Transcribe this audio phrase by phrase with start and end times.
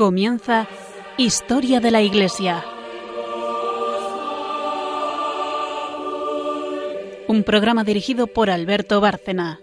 [0.00, 0.66] Comienza
[1.18, 2.64] Historia de la Iglesia.
[7.28, 9.60] Un programa dirigido por Alberto Bárcena.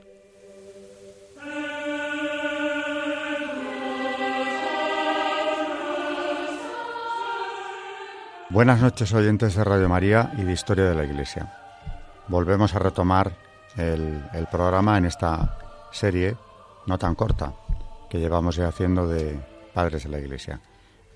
[8.52, 11.52] Buenas noches oyentes de Radio María y de Historia de la Iglesia.
[12.28, 13.32] Volvemos a retomar
[13.76, 15.58] el, programa en esta
[15.92, 16.38] serie
[16.86, 17.54] no tan corta
[18.08, 19.40] que llevamos ya haciendo de
[19.78, 20.60] padres de la Iglesia.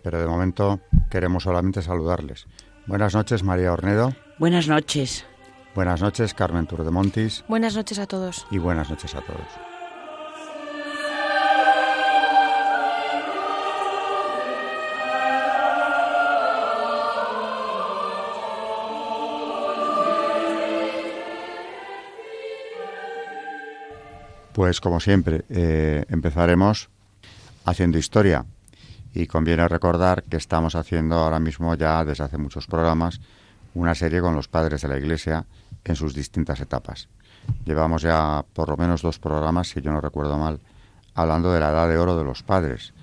[0.03, 2.45] Pero de momento queremos solamente saludarles.
[2.85, 4.13] Buenas noches, María Ornedo.
[4.37, 5.25] Buenas noches.
[5.73, 7.43] Buenas noches, Carmen Turdemontis.
[7.47, 8.45] Buenas noches a todos.
[8.51, 9.47] Y buenas noches a todos.
[24.53, 26.91] Pues como siempre, eh, empezaremos
[27.71, 28.45] haciendo historia.
[29.13, 33.19] Y conviene recordar que estamos haciendo ahora mismo ya desde hace muchos programas
[33.73, 35.45] una serie con los padres de la Iglesia
[35.83, 37.09] en sus distintas etapas.
[37.65, 40.59] Llevamos ya por lo menos dos programas, si yo no recuerdo mal,
[41.15, 42.93] hablando de la edad de oro de los padres.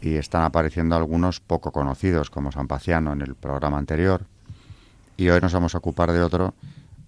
[0.00, 4.26] Y están apareciendo algunos poco conocidos, como San Paciano en el programa anterior.
[5.16, 6.54] Y hoy nos vamos a ocupar de otro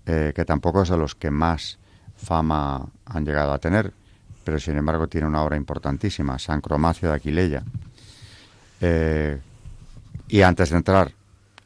[0.06, 1.78] eh, que tampoco es de los que más
[2.16, 3.92] fama han llegado a tener,
[4.46, 7.64] pero sin embargo tiene una obra importantísima, San Cromacio de Aquileia.
[8.80, 9.40] Eh,
[10.28, 11.10] y antes de entrar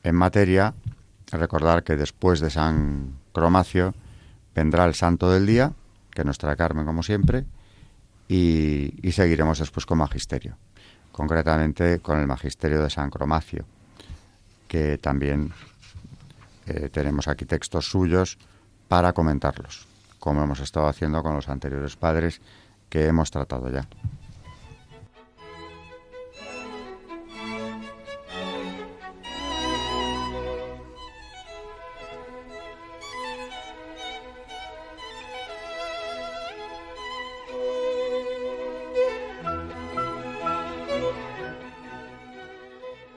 [0.02, 0.72] en materia,
[1.30, 3.92] recordar que después de San Cromacio
[4.54, 5.74] vendrá el Santo del Día,
[6.10, 7.44] que nos trae Carmen como siempre,
[8.28, 10.56] y, seguiremos después con Magisterio,
[11.12, 13.66] concretamente con el Magisterio de San Cromacio,
[14.66, 15.52] que también
[16.64, 18.38] eh, tenemos aquí textos suyos
[18.88, 19.86] para comentarlos,
[20.18, 22.40] como hemos estado haciendo con los anteriores padres
[22.90, 23.88] que hemos tratado ya.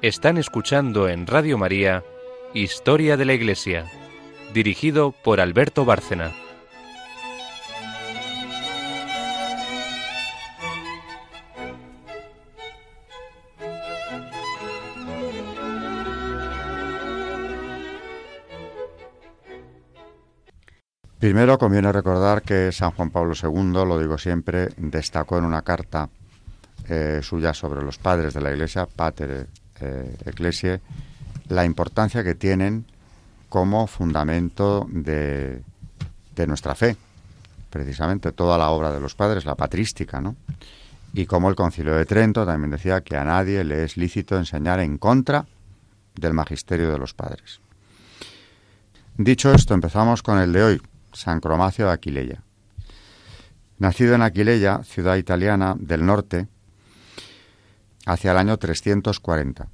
[0.03, 2.03] Están escuchando en Radio María
[2.53, 3.90] Historia de la Iglesia,
[4.53, 6.43] dirigido por Alberto Bárcena.
[21.23, 26.09] Primero conviene recordar que San Juan Pablo II, lo digo siempre, destacó en una carta
[26.89, 29.47] eh, suya sobre los padres de la Iglesia, Pater
[29.79, 30.81] eh, Ecclesiae,
[31.47, 32.85] la importancia que tienen
[33.47, 35.61] como fundamento de,
[36.35, 36.97] de, nuestra fe,
[37.69, 40.35] precisamente toda la obra de los padres, la patrística, ¿no?
[41.13, 44.81] Y como el Concilio de Trento también decía que a nadie le es lícito enseñar
[44.81, 45.45] en contra
[46.16, 47.61] del magisterio de los padres.
[49.16, 50.81] Dicho esto, empezamos con el de hoy,
[51.13, 52.41] San Cromacio de Aquileia.
[53.79, 56.47] Nacido en Aquileia, ciudad italiana del norte,
[58.06, 59.68] hacia el año 340,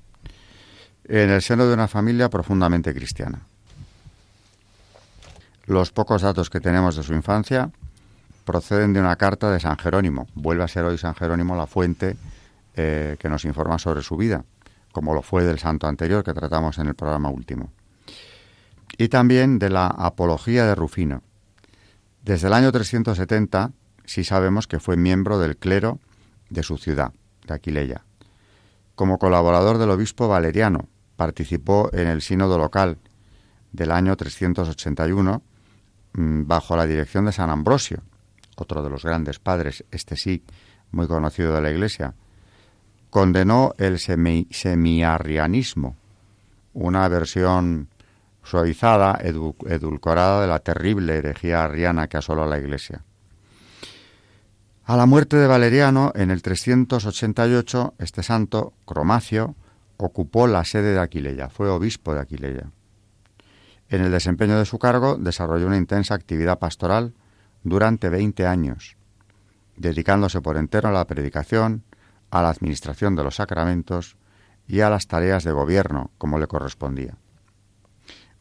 [1.05, 3.41] en el seno de una familia profundamente cristiana.
[5.65, 7.69] Los pocos datos que tenemos de su infancia
[8.43, 10.27] proceden de una carta de San Jerónimo.
[10.33, 12.17] Vuelve a ser hoy San Jerónimo la fuente
[12.75, 14.43] eh, que nos informa sobre su vida,
[14.91, 17.71] como lo fue del santo anterior que tratamos en el programa último.
[18.97, 21.21] Y también de la Apología de Rufino,
[22.23, 23.71] desde el año 370
[24.05, 25.99] sí sabemos que fue miembro del clero
[26.49, 27.13] de su ciudad,
[27.47, 28.03] de Aquileia.
[28.95, 32.97] Como colaborador del obispo Valeriano, participó en el sínodo local
[33.71, 35.41] del año 381
[36.13, 38.01] mm, bajo la dirección de San Ambrosio,
[38.55, 40.43] otro de los grandes padres, este sí,
[40.91, 42.13] muy conocido de la Iglesia.
[43.09, 45.95] Condenó el semiarrianismo,
[46.73, 47.89] una versión
[48.43, 53.03] suavizada, edulcorada de la terrible herejía arriana que asoló a la Iglesia.
[54.85, 59.55] A la muerte de Valeriano, en el 388, este santo, Cromacio,
[59.97, 62.71] ocupó la sede de Aquileia, fue obispo de Aquileia.
[63.89, 67.13] En el desempeño de su cargo desarrolló una intensa actividad pastoral
[67.63, 68.97] durante 20 años,
[69.77, 71.83] dedicándose por entero a la predicación,
[72.31, 74.15] a la administración de los sacramentos
[74.67, 77.15] y a las tareas de gobierno, como le correspondía.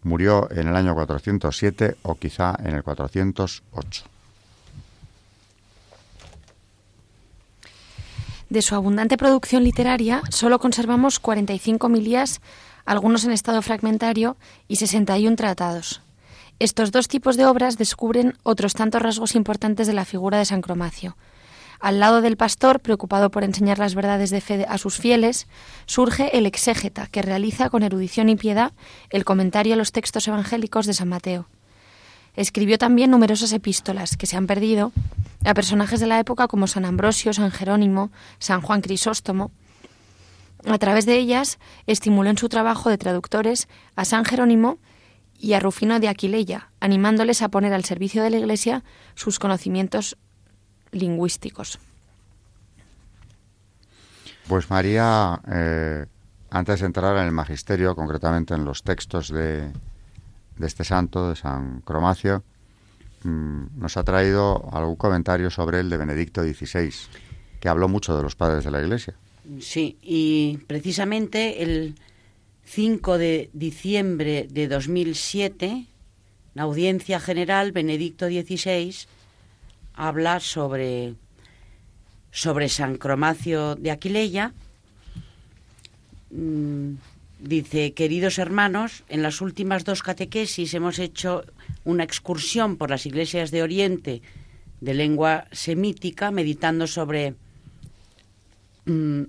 [0.02, 4.04] Murió en el año 407 o quizá en el 408.
[8.48, 12.40] De su abundante producción literaria solo conservamos 45 milías,
[12.86, 14.36] algunos en estado fragmentario,
[14.68, 16.00] y 61 tratados.
[16.58, 20.62] Estos dos tipos de obras descubren otros tantos rasgos importantes de la figura de San
[20.62, 21.16] Cromacio.
[21.80, 25.46] Al lado del pastor, preocupado por enseñar las verdades de fe a sus fieles,
[25.86, 28.72] surge el exégeta, que realiza con erudición y piedad
[29.10, 31.46] el comentario a los textos evangélicos de San Mateo.
[32.34, 34.92] Escribió también numerosas epístolas que se han perdido
[35.44, 38.10] a personajes de la época como San Ambrosio, San Jerónimo,
[38.40, 39.52] San Juan Crisóstomo.
[40.66, 44.78] A través de ellas estimuló en su trabajo de traductores a San Jerónimo
[45.38, 48.82] y a Rufino de Aquileia, animándoles a poner al servicio de la Iglesia
[49.14, 50.16] sus conocimientos
[50.92, 51.78] lingüísticos.
[54.46, 56.06] Pues María, eh,
[56.50, 59.70] antes de entrar en el magisterio, concretamente en los textos de,
[60.56, 62.42] de este santo, de San Cromacio,
[63.24, 66.92] mm, nos ha traído algún comentario sobre el de Benedicto XVI,
[67.60, 69.14] que habló mucho de los padres de la Iglesia.
[69.60, 71.94] Sí, y precisamente el
[72.64, 75.86] 5 de diciembre de 2007,
[76.54, 78.94] la audiencia general, Benedicto XVI,
[79.98, 81.14] habla sobre,
[82.30, 84.54] sobre San Cromacio de Aquileia.
[86.30, 86.94] Mm,
[87.40, 91.44] dice, queridos hermanos, en las últimas dos catequesis hemos hecho
[91.84, 94.22] una excursión por las iglesias de Oriente
[94.80, 97.34] de lengua semítica, meditando sobre
[98.84, 99.22] mm,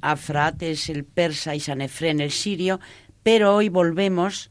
[0.00, 2.80] Afrates, el persa, y San Efrén, el sirio,
[3.22, 4.50] pero hoy volvemos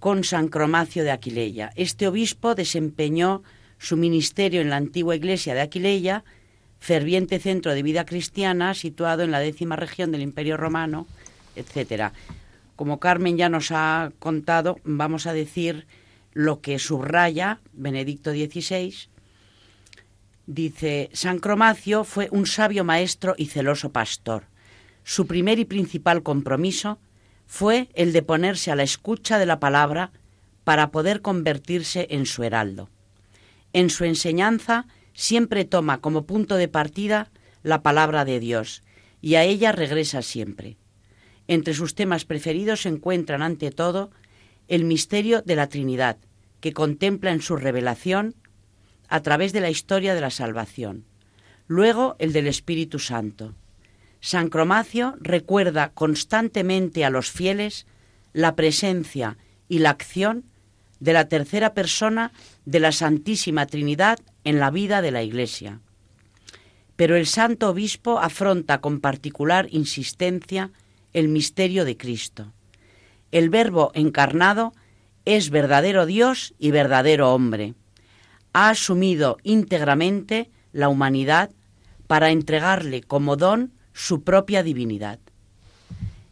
[0.00, 1.70] con San Cromacio de Aquileia.
[1.76, 3.44] Este obispo desempeñó
[3.78, 6.24] su ministerio en la antigua iglesia de Aquileia,
[6.78, 11.06] ferviente centro de vida cristiana situado en la décima región del Imperio Romano,
[11.54, 12.12] etcétera.
[12.74, 15.86] Como Carmen ya nos ha contado, vamos a decir
[16.32, 18.94] lo que subraya Benedicto XVI.
[20.46, 24.44] Dice, San Cromacio fue un sabio maestro y celoso pastor
[25.06, 26.98] su primer y principal compromiso
[27.46, 30.10] fue el de ponerse a la escucha de la palabra
[30.64, 32.90] para poder convertirse en su heraldo.
[33.76, 37.30] En su enseñanza siempre toma como punto de partida
[37.62, 38.82] la palabra de Dios
[39.20, 40.78] y a ella regresa siempre.
[41.46, 44.10] Entre sus temas preferidos se encuentran ante todo
[44.68, 46.16] el misterio de la Trinidad,
[46.62, 48.34] que contempla en su revelación
[49.08, 51.04] a través de la historia de la salvación.
[51.66, 53.54] Luego el del Espíritu Santo
[54.20, 57.86] San Cromacio recuerda constantemente a los fieles
[58.32, 59.36] la presencia
[59.68, 60.46] y la acción
[61.00, 62.32] de la tercera persona
[62.64, 65.80] de la Santísima Trinidad en la vida de la Iglesia.
[66.96, 70.70] Pero el Santo Obispo afronta con particular insistencia
[71.12, 72.52] el misterio de Cristo.
[73.32, 74.72] El Verbo encarnado
[75.24, 77.74] es verdadero Dios y verdadero hombre.
[78.52, 81.50] Ha asumido íntegramente la humanidad
[82.06, 85.18] para entregarle como don su propia divinidad.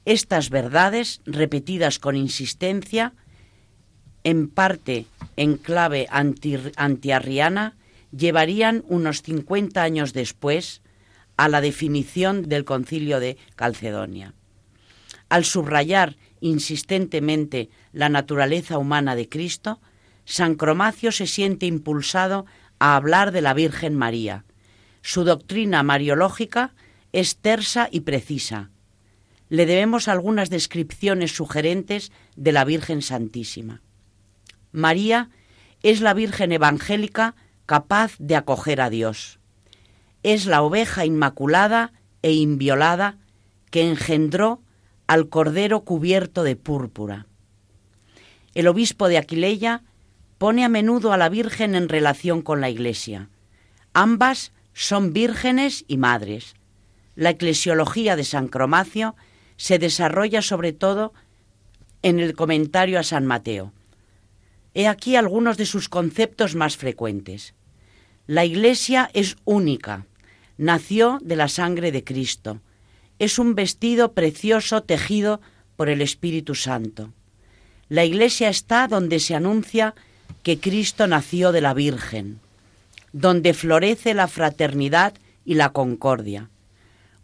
[0.05, 3.15] Estas verdades, repetidas con insistencia,
[4.25, 5.07] en parte
[5.37, 7.77] en clave antiarriana,
[8.17, 10.83] llevarían unos 50 años después
[11.37, 14.35] a la definición del concilio de Calcedonia.
[15.29, 19.81] Al subrayar insistentemente la naturaleza humana de Cristo,
[20.25, 22.47] San Cromacio se siente impulsado
[22.79, 24.45] a hablar de la Virgen María.
[25.03, 26.75] Su doctrina mariológica
[27.13, 28.71] es tersa y precisa.
[29.49, 33.83] Le debemos algunas descripciones sugerentes de la Virgen Santísima.
[34.75, 35.31] María
[35.85, 39.39] es la Virgen evangélica capaz de acoger a Dios.
[40.25, 43.17] Es la oveja inmaculada e inviolada
[43.71, 44.61] que engendró
[45.07, 47.27] al Cordero cubierto de púrpura.
[48.55, 49.85] El obispo de Aquileia
[50.39, 53.29] pone a menudo a la Virgen en relación con la Iglesia.
[53.93, 56.57] Ambas son vírgenes y madres.
[57.15, 59.15] La eclesiología de San Cromacio
[59.57, 61.13] se desarrolla sobre todo
[62.03, 63.73] en el comentario a San Mateo.
[64.75, 67.55] He aquí algunos de sus conceptos más frecuentes.
[68.27, 70.07] La Iglesia es única,
[70.59, 72.61] nació de la sangre de Cristo,
[73.19, 75.41] es un vestido precioso tejido
[75.77, 77.13] por el Espíritu Santo.
[77.89, 79.95] La Iglesia está donde se anuncia
[80.43, 82.41] que Cristo nació de la Virgen,
[83.13, 85.15] donde florece la fraternidad
[85.45, 86.51] y la concordia.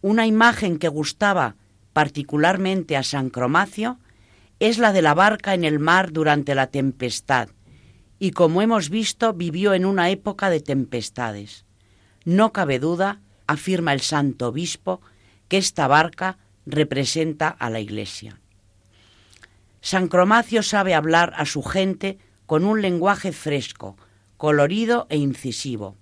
[0.02, 1.57] Una imagen que gustaba
[1.92, 3.99] particularmente a San Cromacio
[4.61, 7.49] es la de la barca en el mar durante la tempestad,
[8.19, 11.64] y como hemos visto vivió en una época de tempestades.
[12.25, 15.00] No cabe duda, afirma el santo obispo,
[15.49, 18.38] que esta barca representa a la Iglesia.
[19.81, 23.97] San Cromacio sabe hablar a su gente con un lenguaje fresco,
[24.37, 25.97] colorido e incisivo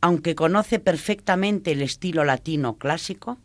[0.00, 3.38] aunque conoce perfectamente el estilo latino clásico,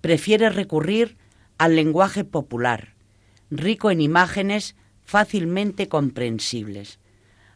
[0.00, 1.16] prefiere recurrir
[1.58, 2.94] al lenguaje popular,
[3.50, 6.98] rico en imágenes fácilmente comprensibles.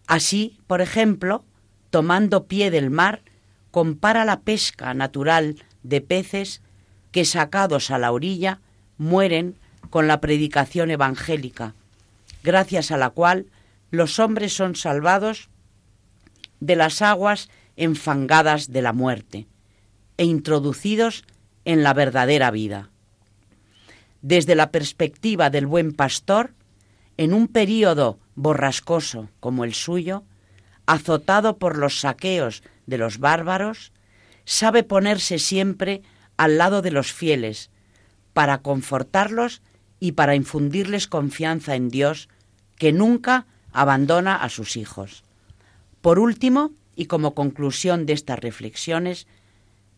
[0.06, 1.44] Así, por ejemplo,
[1.90, 3.22] tomando pie del mar,
[3.70, 6.62] compara la pesca natural de peces
[7.10, 8.60] que sacados a la orilla
[8.98, 9.56] mueren
[9.90, 11.74] con la predicación evangélica,
[12.42, 13.46] gracias a la cual
[13.90, 15.50] los hombres son salvados
[16.60, 19.46] de las aguas enfangadas de la muerte
[20.16, 21.24] e introducidos
[21.64, 22.90] en la verdadera vida.
[24.22, 26.54] Desde la perspectiva del buen pastor,
[27.16, 30.22] en un período borrascoso como el suyo,
[30.86, 33.92] azotado por los saqueos de los bárbaros,
[34.44, 36.02] sabe ponerse siempre
[36.36, 37.70] al lado de los fieles,
[38.32, 39.60] para confortarlos
[40.00, 42.28] y para infundirles confianza en Dios,
[42.78, 45.24] que nunca abandona a sus hijos.
[46.00, 49.26] Por último, y como conclusión de estas reflexiones,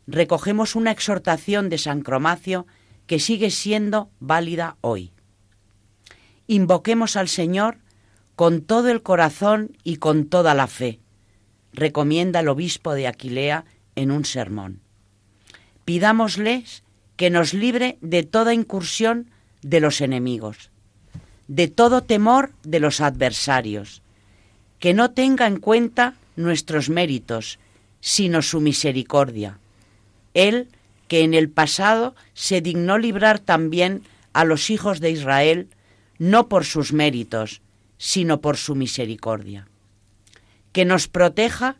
[0.06, 2.66] recogemos una exhortación de San Cromacio
[3.06, 5.12] que sigue siendo válida hoy.
[6.46, 7.78] Invoquemos al Señor
[8.36, 11.00] con todo el corazón y con toda la fe,
[11.72, 14.80] recomienda el obispo de Aquilea en un sermón.
[15.84, 16.82] Pidámosles
[17.16, 19.30] que nos libre de toda incursión
[19.62, 20.70] de los enemigos,
[21.48, 24.02] de todo temor de los adversarios,
[24.78, 27.58] que no tenga en cuenta nuestros méritos,
[28.00, 29.58] sino su misericordia.
[30.34, 30.68] Él,
[31.08, 35.68] que en el pasado se dignó librar también a los hijos de Israel,
[36.18, 37.60] no por sus méritos,
[37.98, 39.68] sino por su misericordia.
[40.72, 41.76] Que nos proteja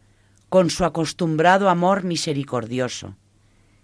[0.48, 3.16] con su acostumbrado amor misericordioso,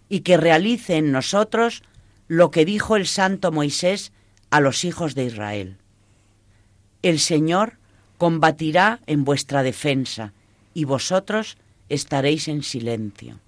[0.09, 1.83] y que realice en nosotros
[2.29, 4.13] lo que dijo el santo Moisés
[4.51, 5.79] a los hijos de Israel.
[7.03, 7.79] El Señor
[8.19, 10.33] combatirá en vuestra defensa,
[10.75, 11.57] y vosotros
[11.89, 13.41] estaréis en silencio.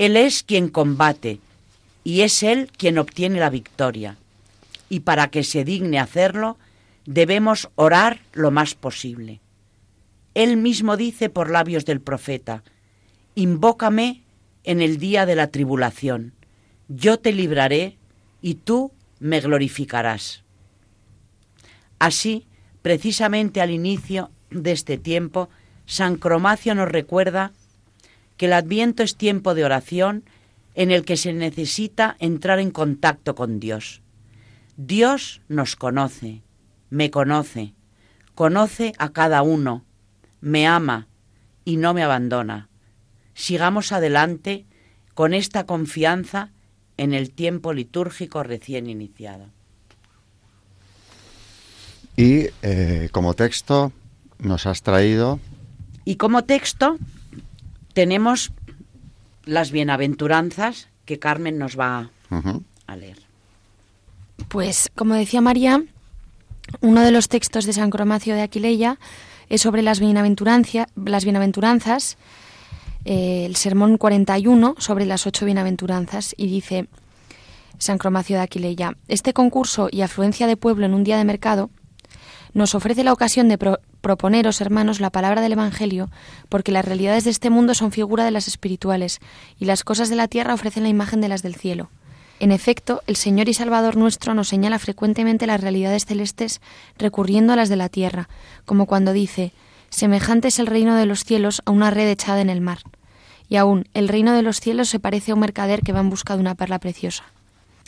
[0.00, 1.40] Él es quien combate,
[2.04, 4.16] y es Él quien obtiene la victoria.
[4.88, 6.56] Y para que se digne hacerlo,
[7.04, 9.40] debemos orar lo más posible.
[10.32, 12.62] Él mismo dice por labios del profeta,
[13.34, 14.22] Invócame
[14.64, 16.32] en el día de la tribulación,
[16.88, 17.98] yo te libraré
[18.40, 20.44] y tú me glorificarás.
[21.98, 22.46] Así,
[22.80, 25.50] precisamente al inicio de este tiempo,
[25.84, 27.52] San Cromacio nos recuerda
[28.40, 30.24] que el adviento es tiempo de oración
[30.74, 34.00] en el que se necesita entrar en contacto con Dios.
[34.78, 36.40] Dios nos conoce,
[36.88, 37.74] me conoce,
[38.34, 39.84] conoce a cada uno,
[40.40, 41.06] me ama
[41.66, 42.70] y no me abandona.
[43.34, 44.64] Sigamos adelante
[45.12, 46.50] con esta confianza
[46.96, 49.50] en el tiempo litúrgico recién iniciado.
[52.16, 53.92] Y eh, como texto
[54.38, 55.40] nos has traído...
[56.06, 56.96] Y como texto
[57.92, 58.52] tenemos
[59.44, 62.10] las bienaventuranzas que Carmen nos va
[62.86, 63.18] a leer.
[64.48, 65.82] Pues como decía María,
[66.80, 68.98] uno de los textos de San Cromacio de Aquileia
[69.48, 72.16] es sobre las, las bienaventuranzas,
[73.04, 76.88] eh, el sermón 41 sobre las ocho bienaventuranzas, y dice
[77.78, 81.70] San Cromacio de Aquileia, este concurso y afluencia de pueblo en un día de mercado
[82.52, 83.58] nos ofrece la ocasión de
[84.00, 86.10] proponeros, hermanos, la palabra del Evangelio,
[86.48, 89.20] porque las realidades de este mundo son figura de las espirituales,
[89.58, 91.90] y las cosas de la tierra ofrecen la imagen de las del cielo.
[92.40, 96.62] En efecto, el Señor y Salvador nuestro nos señala frecuentemente las realidades celestes
[96.98, 98.28] recurriendo a las de la tierra,
[98.64, 99.52] como cuando dice
[99.90, 102.78] Semejante es el reino de los cielos a una red echada en el mar.
[103.48, 106.08] Y aún, el reino de los cielos se parece a un mercader que va en
[106.08, 107.24] busca de una perla preciosa.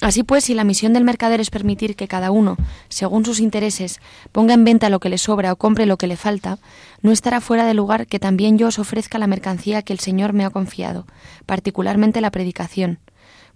[0.02, 2.56] Así pues, si la misión del mercader es permitir que cada uno,
[2.88, 4.00] según sus intereses,
[4.32, 6.58] ponga en venta lo que le sobra o compre lo que le falta,
[7.02, 10.32] no estará fuera de lugar que también yo os ofrezca la mercancía que el Señor
[10.32, 11.06] me ha confiado,
[11.46, 12.98] particularmente la predicación,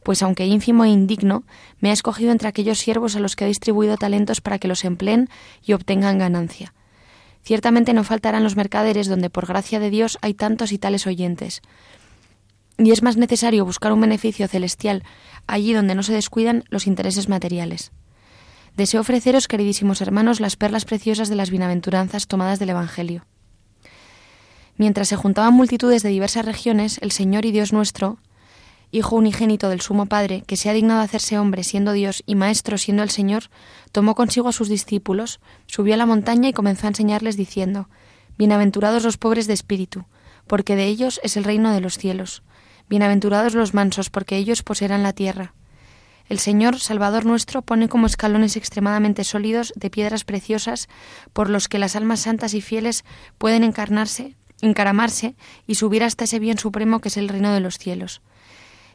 [0.05, 1.43] pues aunque ínfimo e indigno,
[1.81, 4.85] me ha escogido entre aquellos siervos a los que ha distribuido talentos para que los
[4.85, 5.29] empleen
[5.65, 6.75] y obtengan ganancia.
[7.43, 11.61] Ciertamente no faltarán los mercaderes donde por gracia de Dios hay tantos y tales oyentes.
[12.79, 15.03] Y es más necesario buscar un beneficio celestial
[15.47, 17.93] allí donde no se descuidan los intereses materiales.
[18.77, 23.25] Deseo ofreceros, queridísimos hermanos, las perlas preciosas de las bienaventuranzas tomadas del Evangelio.
[24.77, 28.19] Mientras se juntaban multitudes de diversas regiones, el Señor y Dios nuestro,
[28.93, 32.79] Hijo unigénito del Sumo Padre, que se ha dignado hacerse hombre siendo Dios y Maestro
[32.79, 33.51] siendo el Señor,
[33.91, 37.89] tomó consigo a sus discípulos, subió a la montaña y comenzó a enseñarles diciendo,
[38.39, 40.05] Bienaventurados los pobres de espíritu,
[40.47, 42.43] porque de ellos es el reino de los cielos.
[42.89, 45.55] Bienaventurados los mansos, porque ellos poseerán la tierra.
[46.29, 50.89] El Señor, Salvador nuestro, pone como escalones extremadamente sólidos de piedras preciosas
[51.33, 53.05] por los que las almas santas y fieles
[53.39, 55.35] pueden encarnarse, encaramarse
[55.67, 58.23] y subir hasta ese bien supremo que es el reino de los cielos.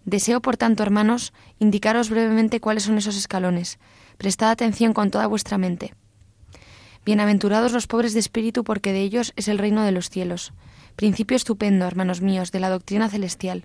[0.05, 3.77] Deseo, por tanto, hermanos, indicaros brevemente cuáles son esos escalones.
[4.17, 5.93] Prestad atención con toda vuestra mente.
[7.05, 10.53] Bienaventurados los pobres de espíritu, porque de ellos es el reino de los cielos.
[11.01, 13.63] Principio estupendo, hermanos míos, de la doctrina celestial.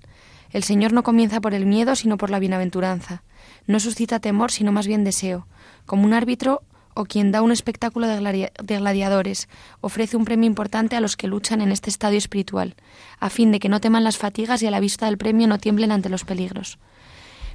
[0.52, 3.25] El Señor no comienza por el miedo, sino por la bienaventuranza.
[3.66, 5.47] No suscita temor, sino más bien deseo.
[5.85, 6.62] Como un árbitro
[6.95, 9.50] o quien da un espectáculo de gladiadores,
[9.83, 12.75] ofrece un premio importante a los que luchan en este estadio espiritual,
[13.21, 15.59] a fin de que no teman las fatigas y a la vista del premio no
[15.59, 16.78] tiemblen ante los peligros.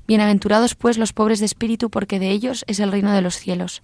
[0.05, 3.81] Bienaventurados pues los pobres de espíritu, porque de ellos es el reino de los cielos.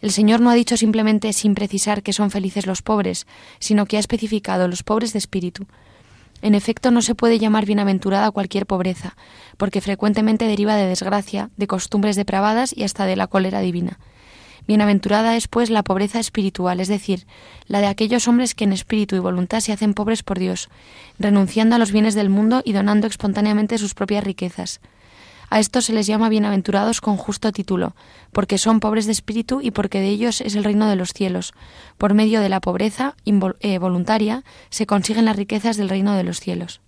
[0.00, 3.26] El Señor no ha dicho simplemente sin precisar que son felices los pobres,
[3.58, 5.66] sino que ha especificado los pobres de espíritu.
[6.42, 9.16] En efecto, no se puede llamar bienaventurada cualquier pobreza,
[9.56, 13.98] porque frecuentemente deriva de desgracia, de costumbres depravadas y hasta de la cólera divina.
[14.66, 17.26] Bienaventurada es, pues, la pobreza espiritual, es decir,
[17.66, 20.68] la de aquellos hombres que en espíritu y voluntad se hacen pobres por Dios,
[21.18, 24.80] renunciando a los bienes del mundo y donando espontáneamente sus propias riquezas.
[25.48, 27.94] A estos se les llama bienaventurados con justo título,
[28.32, 31.54] porque son pobres de espíritu y porque de ellos es el reino de los cielos.
[31.98, 36.40] Por medio de la pobreza eh, voluntaria se consiguen las riquezas del reino de los
[36.40, 36.80] cielos.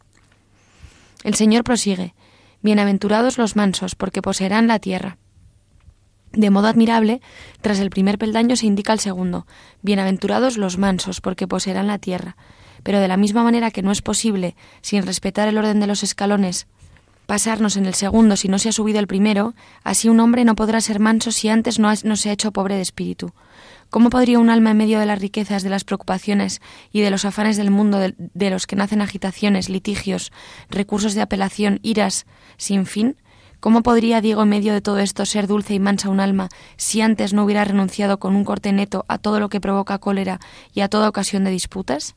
[1.25, 2.15] El Señor prosigue,
[2.61, 5.17] Bienaventurados los mansos, porque poseerán la tierra.
[6.33, 7.21] De modo admirable,
[7.61, 9.47] tras el primer peldaño se indica el segundo,
[9.83, 12.37] bienaventurados los mansos, porque poseerán la tierra.
[12.83, 16.03] Pero de la misma manera que no es posible, sin respetar el orden de los
[16.03, 16.67] escalones,
[17.29, 19.55] pasarnos en el segundo si no se ha subido el primero,
[19.85, 22.81] así un hombre no podrá ser manso si antes no, se ha hecho pobre de
[22.81, 23.33] espíritu.
[23.91, 27.27] ¿Cómo podría un alma en medio de las riquezas, de las preocupaciones y de los
[27.27, 30.33] afanes del mundo de, de los que nacen agitaciones, litigios,
[30.71, 32.25] recursos de apelación, iras
[32.57, 33.19] sin fin,
[33.61, 37.01] ¿Cómo podría Diego en medio de todo esto ser dulce y mansa un alma si
[37.01, 40.39] antes no hubiera renunciado con un corte neto a todo lo que provoca cólera
[40.73, 42.15] y a toda ocasión de disputas?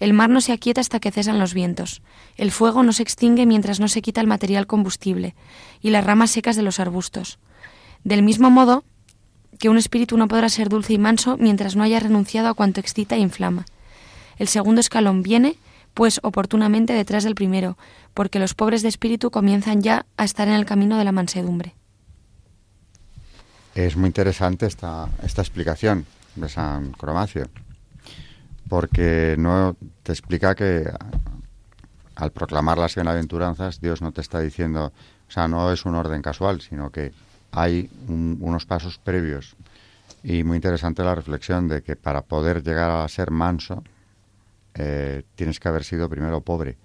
[0.00, 2.02] El mar no se aquieta hasta que cesan los vientos,
[2.36, 5.34] el fuego no se extingue mientras no se quita el material combustible
[5.80, 7.38] y las ramas secas de los arbustos.
[8.02, 8.84] Del mismo modo
[9.58, 12.80] que un espíritu no podrá ser dulce y manso mientras no haya renunciado a cuanto
[12.80, 13.66] excita e inflama.
[14.36, 15.56] El segundo escalón viene
[15.94, 17.78] pues oportunamente detrás del primero,
[18.14, 21.74] porque los pobres de espíritu comienzan ya a estar en el camino de la mansedumbre.
[23.76, 26.04] Es muy interesante esta, esta explicación
[26.34, 27.46] de San Cromacio,
[28.68, 30.90] porque no te explica que
[32.14, 34.92] al proclamar las bienaventuranzas Dios no te está diciendo,
[35.28, 37.12] o sea, no es un orden casual, sino que
[37.52, 39.56] hay unos pasos previos.
[40.22, 43.82] Y muy interesante la reflexión de que para poder llegar a ser manso,
[44.74, 46.76] eh, tienes que haber sido primero pobre.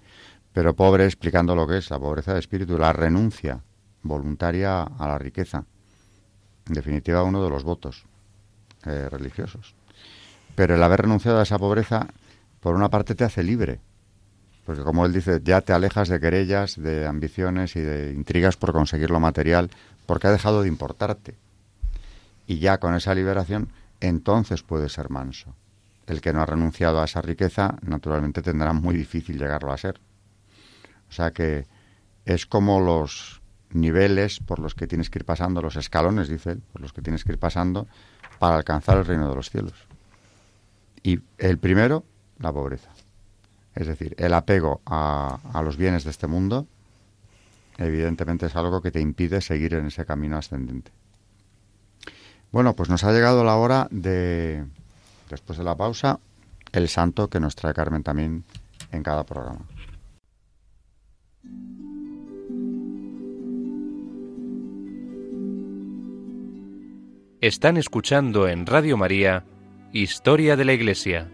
[0.52, 3.60] Pero pobre explicando lo que es la pobreza de espíritu, la renuncia
[4.02, 5.64] voluntaria a la riqueza.
[6.66, 8.04] En definitiva, uno de los votos
[8.84, 9.74] eh, religiosos.
[10.54, 12.08] Pero el haber renunciado a esa pobreza,
[12.60, 13.80] por una parte, te hace libre.
[14.66, 18.72] Porque como él dice, ya te alejas de querellas, de ambiciones y de intrigas por
[18.72, 19.70] conseguir lo material,
[20.06, 21.36] porque ha dejado de importarte.
[22.46, 25.54] Y ya con esa liberación, entonces puedes ser manso
[26.10, 30.00] el que no ha renunciado a esa riqueza, naturalmente tendrá muy difícil llegarlo a ser.
[31.08, 31.66] O sea que
[32.24, 36.62] es como los niveles por los que tienes que ir pasando, los escalones, dice él,
[36.72, 37.86] por los que tienes que ir pasando
[38.40, 39.74] para alcanzar el reino de los cielos.
[41.02, 42.04] Y el primero,
[42.38, 42.90] la pobreza.
[43.74, 46.66] Es decir, el apego a, a los bienes de este mundo,
[47.78, 50.90] evidentemente es algo que te impide seguir en ese camino ascendente.
[52.52, 54.64] Bueno, pues nos ha llegado la hora de,
[55.30, 56.18] Después de la pausa,
[56.72, 58.42] el santo que nos trae Carmen también
[58.90, 59.60] en cada programa.
[67.40, 69.44] Están escuchando en Radio María
[69.92, 71.28] Historia de la Iglesia,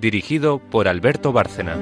[0.00, 1.76] dirigido por Alberto Bárcena.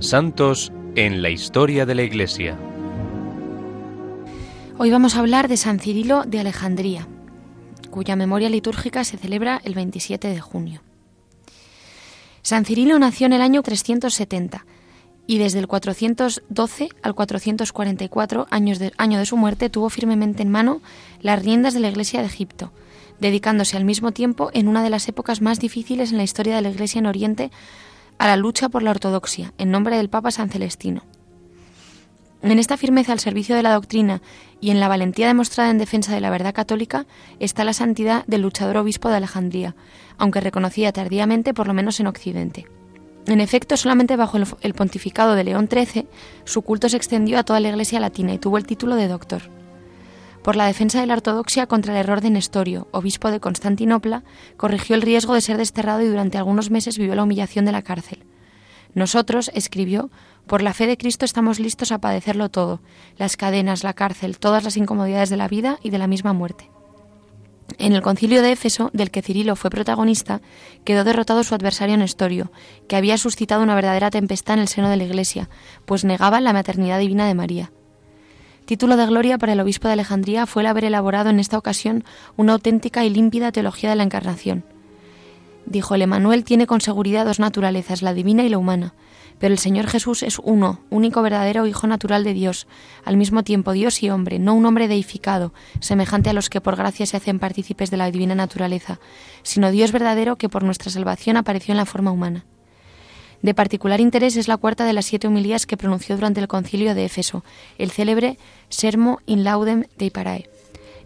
[0.00, 2.58] Santos en la historia de la Iglesia.
[4.76, 7.08] Hoy vamos a hablar de San Cirilo de Alejandría,
[7.90, 10.82] cuya memoria litúrgica se celebra el 27 de junio.
[12.42, 14.66] San Cirilo nació en el año 370
[15.26, 20.50] y desde el 412 al 444, años de, año de su muerte, tuvo firmemente en
[20.50, 20.82] mano
[21.20, 22.70] las riendas de la Iglesia de Egipto,
[23.18, 26.62] dedicándose al mismo tiempo en una de las épocas más difíciles en la historia de
[26.62, 27.50] la Iglesia en Oriente
[28.22, 31.02] a la lucha por la ortodoxia, en nombre del Papa San Celestino.
[32.40, 34.22] En esta firmeza al servicio de la doctrina
[34.60, 37.04] y en la valentía demostrada en defensa de la verdad católica
[37.40, 39.74] está la santidad del luchador obispo de Alejandría,
[40.18, 42.68] aunque reconocida tardíamente por lo menos en Occidente.
[43.26, 46.06] En efecto, solamente bajo el pontificado de León XIII,
[46.44, 49.42] su culto se extendió a toda la Iglesia latina y tuvo el título de doctor.
[50.42, 54.24] Por la defensa de la ortodoxia contra el error de Nestorio, obispo de Constantinopla,
[54.56, 57.82] corrigió el riesgo de ser desterrado y durante algunos meses vivió la humillación de la
[57.82, 58.24] cárcel.
[58.94, 60.10] Nosotros, escribió,
[60.46, 62.80] por la fe de Cristo estamos listos a padecerlo todo,
[63.16, 66.70] las cadenas, la cárcel, todas las incomodidades de la vida y de la misma muerte.
[67.78, 70.42] En el concilio de Éfeso, del que Cirilo fue protagonista,
[70.84, 72.52] quedó derrotado su adversario Nestorio,
[72.88, 75.48] que había suscitado una verdadera tempestad en el seno de la Iglesia,
[75.86, 77.72] pues negaba la maternidad divina de María.
[78.72, 82.04] Título de gloria para el obispo de Alejandría fue el haber elaborado en esta ocasión
[82.38, 84.64] una auténtica y límpida teología de la Encarnación.
[85.66, 88.94] Dijo, el Emanuel tiene con seguridad dos naturalezas, la divina y la humana,
[89.38, 92.66] pero el Señor Jesús es uno, único verdadero Hijo natural de Dios,
[93.04, 96.76] al mismo tiempo Dios y hombre, no un hombre deificado, semejante a los que por
[96.76, 99.00] gracia se hacen partícipes de la divina naturaleza,
[99.42, 102.46] sino Dios verdadero que por nuestra salvación apareció en la forma humana.
[103.42, 106.94] De particular interés es la cuarta de las siete homilías que pronunció durante el concilio
[106.94, 107.44] de Éfeso,
[107.76, 110.48] el célebre Sermo in laudem Dei Parae.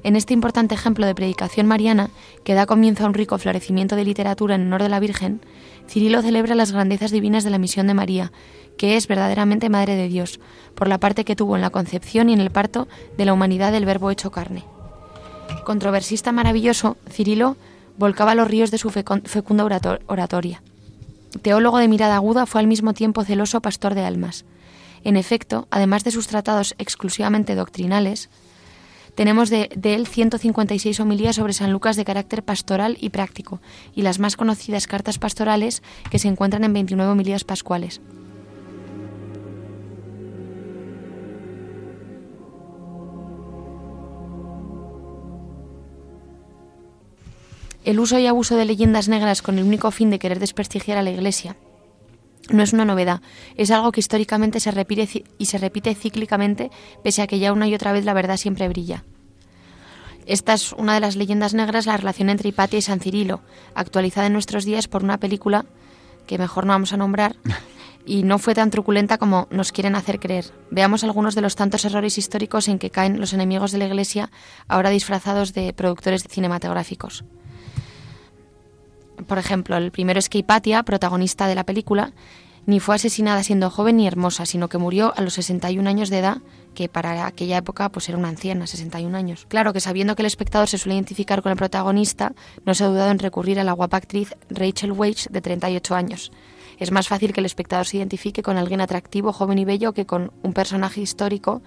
[0.03, 2.11] En este importante ejemplo de predicación mariana,
[2.45, 5.41] que da comienzo a un rico florecimiento de literatura en honor de la Virgen,
[5.89, 8.33] Cirilo celebra las grandezas divinas de la misión de María,
[8.77, 10.39] que es verdaderamente Madre de Dios,
[10.75, 13.73] por la parte que tuvo en la concepción y en el parto de la humanidad
[13.73, 14.65] del Verbo hecho carne.
[15.65, 17.57] Controversista maravilloso, Cirilo
[17.97, 19.65] volcaba los ríos de su fecunda
[20.07, 20.63] oratoria.
[21.43, 24.45] Teólogo de mirada aguda, fue al mismo tiempo celoso pastor de almas.
[25.05, 28.29] En efecto, además de sus tratados exclusivamente doctrinales,
[29.15, 33.61] tenemos de, él 156 homilías sobre San Lucas de carácter pastoral y práctico,
[33.95, 38.03] y las más conocidas cartas pastorales que se encuentran en 29 homilías pascuales.
[47.87, 51.03] El uso y abuso de leyendas negras con el único fin de querer desprestigiar a
[51.03, 51.57] la Iglesia
[52.51, 53.23] no es una novedad,
[53.57, 56.71] es algo que históricamente se repite y se repite cíclicamente,
[57.03, 59.05] pese a que ya una y otra vez la verdad siempre brilla.
[60.27, 63.41] Esta es una de las leyendas negras, la relación entre Hipatia y San Cirilo,
[63.75, 65.65] actualizada en nuestros días por una película
[66.27, 67.37] que mejor no vamos a nombrar
[68.07, 70.47] y no fue tan truculenta como nos quieren hacer creer.
[70.71, 74.31] Veamos algunos de los tantos errores históricos en que caen los enemigos de la Iglesia,
[74.67, 77.25] ahora disfrazados de productores cinematográficos.
[79.27, 82.13] Por ejemplo, el primero es que Hipatia, protagonista de la película,
[82.67, 86.19] ni fue asesinada siendo joven ni hermosa, sino que murió a los 61 años de
[86.19, 86.39] edad,
[86.75, 89.47] que para aquella época pues era una anciana, 61 años.
[89.49, 92.33] Claro que sabiendo que el espectador se suele identificar con el protagonista,
[92.65, 96.33] no se ha dudado en recurrir a la guapa actriz Rachel Weisz de 38 años.
[96.79, 100.05] Es más fácil que el espectador se identifique con alguien atractivo, joven y bello que
[100.05, 101.63] con un personaje histórico,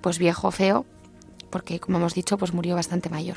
[0.00, 0.86] pues viejo, feo,
[1.50, 3.36] porque como hemos dicho, pues murió bastante mayor.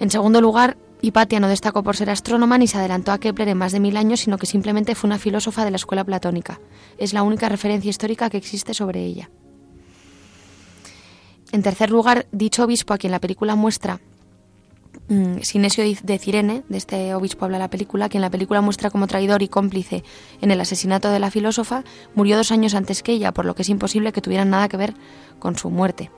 [0.00, 3.58] En segundo lugar, Hipatia no destacó por ser astrónoma ni se adelantó a Kepler en
[3.58, 6.60] más de mil años, sino que simplemente fue una filósofa de la escuela platónica.
[6.96, 9.28] Es la única referencia histórica que existe sobre ella.
[11.52, 14.00] En tercer lugar, dicho obispo a quien la película muestra,
[15.08, 19.06] mm, Sinesio de Cirene, de este obispo habla la película, quien la película muestra como
[19.06, 20.04] traidor y cómplice
[20.40, 23.60] en el asesinato de la filósofa, murió dos años antes que ella, por lo que
[23.60, 24.94] es imposible que tuvieran nada que ver
[25.38, 26.10] con su muerte.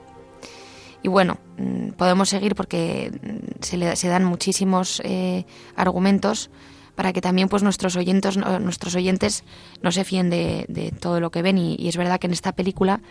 [1.03, 6.49] Y bueno, mm, podemos seguir porque mm, se, le, se dan muchísimos eh, argumentos
[6.95, 9.43] para que también pues nuestros oyentes nuestros oyentes
[9.83, 11.59] no se fíen de, todo lo que ven.
[11.59, 13.01] Y, es verdad que en esta película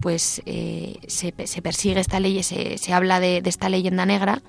[0.00, 4.40] pues eh, se, se, persigue esta ley se, se habla de, de, esta leyenda negra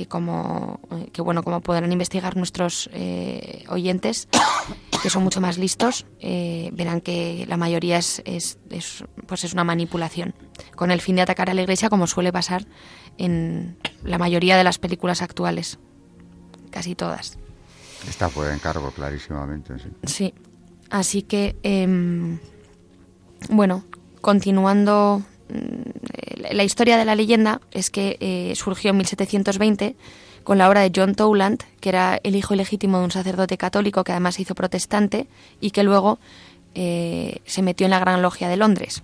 [0.00, 2.88] que como eh, que bueno como podrán investigar nuestros
[3.68, 4.28] oyentes
[5.02, 6.06] que son mucho más listos
[6.72, 10.34] verán que la mayoría es, es, es, pues es una manipulación
[10.74, 12.66] con el fin de atacar a la iglesia como suele pasar
[13.18, 15.78] en la mayoría de las películas actuales,
[16.70, 17.38] casi todas.
[18.08, 19.90] Está por encargo, clarísimamente, sí.
[20.04, 20.34] Sí,
[20.88, 22.38] así que, em,
[23.50, 23.84] bueno,
[24.22, 25.22] continuando
[26.52, 29.96] la historia de la leyenda es que eh, surgió en 1720
[30.44, 34.04] con la obra de John Towland, que era el hijo ilegítimo de un sacerdote católico
[34.04, 35.28] que además se hizo protestante
[35.60, 36.18] y que luego
[36.74, 39.02] eh, se metió en la Gran Logia de Londres.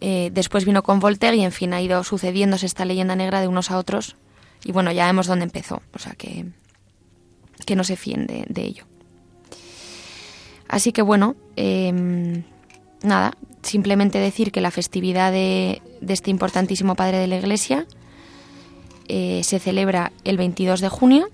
[0.00, 3.48] Eh, después vino con Voltaire y en fin ha ido sucediéndose esta leyenda negra de
[3.48, 4.16] unos a otros
[4.64, 6.46] y bueno, ya vemos dónde empezó, o sea que,
[7.64, 8.84] que no se fíen de, ello.
[10.68, 12.42] Así que bueno, em,
[13.02, 13.32] nada,
[13.66, 17.86] simplemente decir que la festividad de, este importantísimo padre de la Iglesia
[19.08, 21.28] eh, se celebra el 22 de junio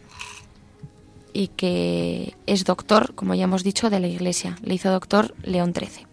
[1.33, 4.57] y que es doctor, como ya hemos dicho, de la Iglesia.
[4.63, 6.12] Le hizo doctor León XIII.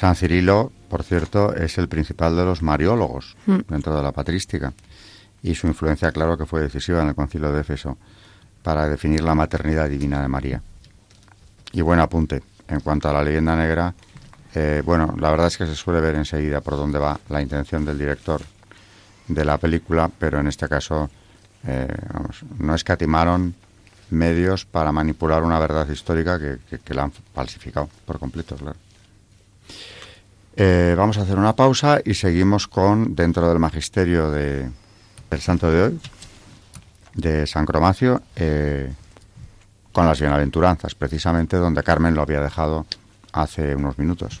[0.00, 3.58] San Cirilo, por cierto, es el principal de los mariólogos Mm.
[3.68, 4.72] dentro de la patrística
[5.42, 7.98] y su influencia, claro, que fue decisiva en el concilio de Éfeso
[8.62, 10.62] para definir la maternidad divina de María.
[11.72, 13.92] Y buen apunte, en cuanto a la leyenda negra,
[14.54, 17.84] eh, bueno, la verdad es que se suele ver enseguida por dónde va la intención
[17.84, 18.40] del director
[19.28, 21.10] de la película, pero en este caso
[21.66, 23.54] eh, vamos, no escatimaron
[24.08, 28.76] medios para manipular una verdad histórica que, que- que la han falsificado por completo, claro.
[30.56, 34.68] Eh, vamos a hacer una pausa y seguimos con, dentro del magisterio de,
[35.30, 36.00] del santo de hoy,
[37.14, 38.92] de San Cromacio, eh,
[39.92, 42.86] con las bienaventuranzas, precisamente donde Carmen lo había dejado
[43.32, 44.40] hace unos minutos.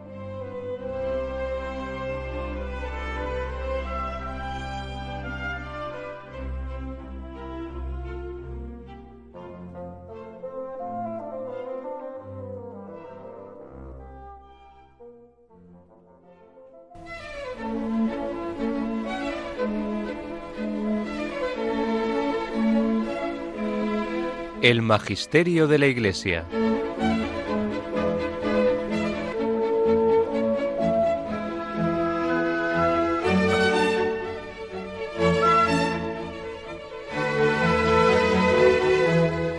[24.61, 26.45] El Magisterio de la Iglesia.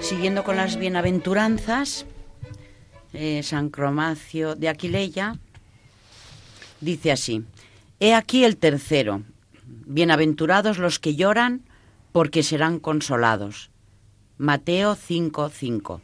[0.01, 2.07] Siguiendo con las bienaventuranzas,
[3.13, 5.37] eh, San Cromacio de Aquileia
[6.81, 7.43] dice así,
[7.99, 9.23] He aquí el tercero,
[9.65, 11.63] bienaventurados los que lloran,
[12.13, 13.72] porque serán consolados.
[14.43, 16.01] Mateo 5:5.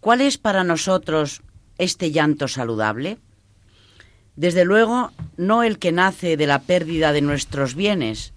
[0.00, 1.42] ¿Cuál es para nosotros
[1.76, 3.18] este llanto saludable?
[4.36, 8.32] Desde luego, no el que nace de la pérdida de nuestros bienes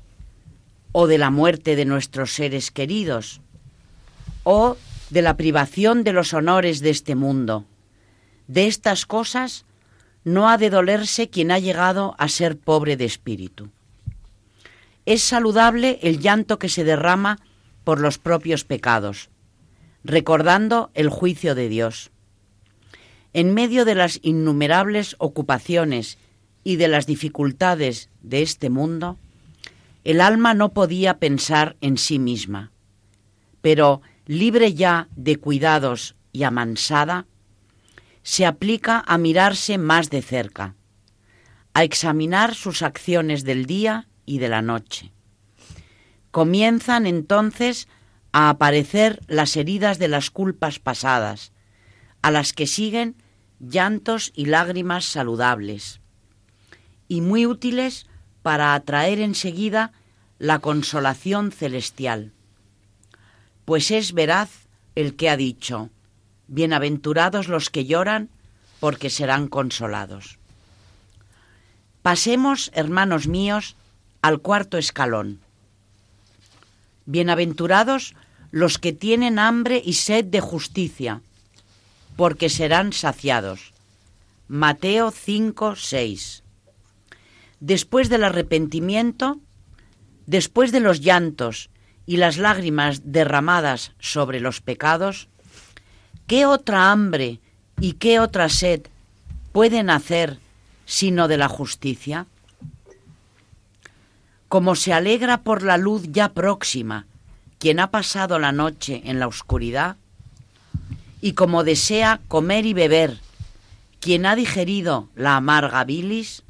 [0.91, 3.39] o de la muerte de nuestros seres queridos
[4.43, 4.75] o
[5.11, 7.63] de la privación de los honores de este mundo.
[8.47, 9.63] De estas cosas
[10.25, 13.69] no ha de dolerse quien ha llegado a ser pobre de espíritu.
[15.05, 17.39] Es saludable el llanto que se derrama
[17.87, 19.29] por los propios pecados,
[20.03, 22.11] recordando el juicio de Dios.
[23.31, 26.17] En medio de las innumerables ocupaciones
[26.65, 29.17] y de las dificultades de este mundo,
[30.03, 32.73] el alma no podía pensar en sí misma,
[33.61, 37.25] pero libre ya de cuidados y amansada,
[38.21, 40.75] se aplica a mirarse más de cerca,
[41.73, 45.13] a examinar sus acciones del día y de la noche.
[46.37, 47.87] Comienzan entonces
[48.31, 51.51] a aparecer las heridas de las culpas pasadas,
[52.21, 53.15] a las que siguen
[53.59, 55.99] llantos y lágrimas saludables,
[57.07, 58.05] y muy útiles
[58.43, 59.93] para atraer enseguida
[60.37, 62.33] la consolación celestial.
[63.65, 65.89] Pues es veraz el que ha dicho,
[66.45, 68.29] Bienaventurados los que lloran,
[68.79, 70.37] porque serán consolados.
[72.03, 73.75] Pasemos, hermanos míos,
[74.21, 75.39] al cuarto escalón.
[77.07, 78.13] Bienaventurados
[78.51, 81.23] los que tienen hambre y sed de justicia,
[82.15, 83.73] porque serán saciados.
[84.47, 86.43] Mateo 5, 6.
[87.59, 89.39] Después del arrepentimiento,
[90.27, 91.71] después de los llantos
[92.05, 95.27] y las lágrimas derramadas sobre los pecados,
[96.27, 97.39] ¿qué otra hambre
[97.79, 98.87] ¿Y qué otra sed
[99.51, 100.39] pueden hacer
[100.85, 102.25] sino de la justicia?
[104.47, 107.05] Como se alegra por la luz ya próxima
[107.59, 109.97] quien ha pasado la noche en la oscuridad,
[111.21, 113.19] y como desea comer y beber
[113.99, 116.43] quien ha digerido la amarga bilis,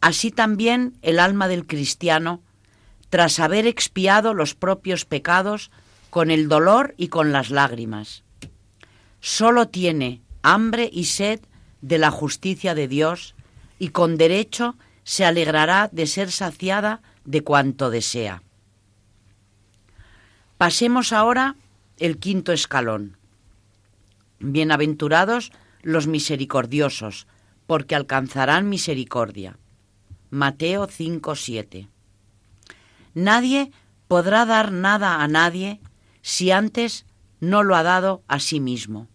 [0.00, 2.40] así también el alma del cristiano,
[3.08, 5.70] tras haber expiado los propios pecados
[6.10, 8.22] con el dolor y con las lágrimas,
[9.20, 11.40] solo tiene hambre y sed
[11.80, 13.34] de la justicia de Dios
[13.78, 18.42] y con derecho se alegrará de ser saciada de cuanto desea.
[20.58, 21.56] Pasemos ahora
[21.98, 23.16] el quinto escalón.
[24.38, 27.26] Bienaventurados los misericordiosos,
[27.66, 29.58] porque alcanzarán misericordia.
[30.30, 31.88] Mateo 5:7.
[33.14, 33.72] Nadie
[34.08, 35.80] podrá dar nada a nadie
[36.22, 37.06] si antes
[37.40, 39.08] no lo ha dado a sí mismo.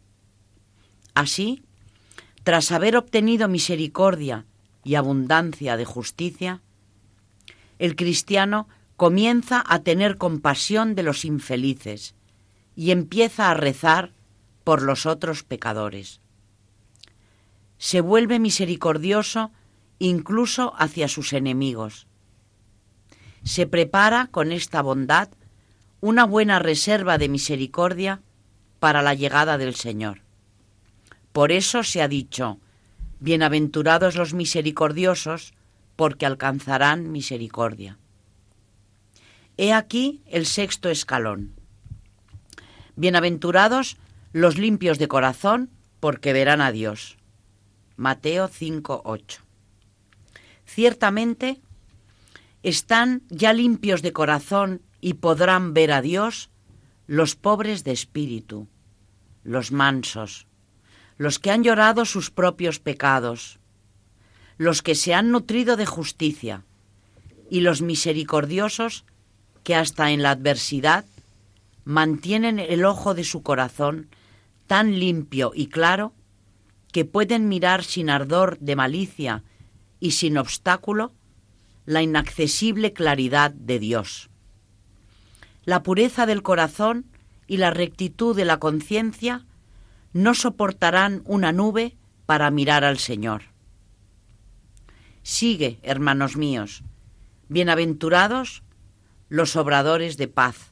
[1.13, 1.63] Así,
[2.43, 4.45] tras haber obtenido misericordia
[4.87, 6.61] y abundancia de justicia,
[7.77, 12.15] el cristiano comienza a tener compasión de los infelices
[12.73, 14.13] y empieza a rezar
[14.63, 16.21] por los otros pecadores.
[17.77, 19.51] Se vuelve misericordioso
[19.99, 22.07] incluso hacia sus enemigos.
[23.43, 25.29] Se prepara con esta bondad
[25.99, 28.21] una buena reserva de misericordia
[28.79, 30.21] para la llegada del Señor.
[31.33, 32.59] Por eso se ha dicho,
[33.19, 35.53] Bienaventurados los misericordiosos,
[35.95, 37.97] porque alcanzarán misericordia.
[39.57, 41.55] He aquí el sexto escalón.
[42.95, 43.97] Bienaventurados
[44.33, 47.17] los limpios de corazón, porque verán a Dios.
[47.95, 49.41] Mateo 5:8.
[50.65, 51.59] Ciertamente
[52.61, 56.51] están ya limpios de corazón y podrán ver a Dios
[57.07, 58.67] los pobres de espíritu,
[59.43, 60.46] los mansos,
[61.17, 63.59] los que han llorado sus propios pecados,
[64.57, 66.63] los que se han nutrido de justicia
[67.49, 69.05] y los misericordiosos
[69.63, 71.05] que hasta en la adversidad
[71.83, 74.09] mantienen el ojo de su corazón
[74.67, 76.13] tan limpio y claro
[76.91, 79.43] que pueden mirar sin ardor de malicia
[79.99, 81.13] y sin obstáculo
[81.85, 84.29] la inaccesible claridad de Dios.
[85.63, 87.05] La pureza del corazón
[87.47, 89.45] y la rectitud de la conciencia
[90.13, 93.43] no soportarán una nube para mirar al Señor.
[95.23, 96.83] Sigue, hermanos míos,
[97.49, 98.63] bienaventurados
[99.29, 100.71] los obradores de paz,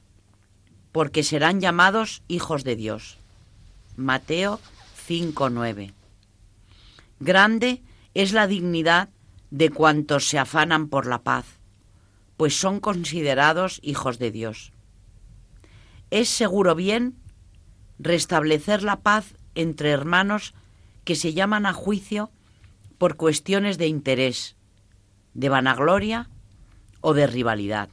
[0.92, 3.18] porque serán llamados hijos de Dios.
[3.98, 4.60] Mateo
[5.08, 5.94] 5:9.
[7.20, 9.10] Grande es la dignidad
[9.52, 11.46] de cuantos se afanan por la paz,
[12.38, 14.72] pues son considerados hijos de Dios.
[16.12, 17.16] Es seguro bien
[18.00, 20.54] restablecer la paz entre hermanos
[21.04, 22.32] que se llaman a juicio
[22.98, 24.56] por cuestiones de interés,
[25.34, 26.30] de vanagloria
[27.02, 27.90] o de rivalidad.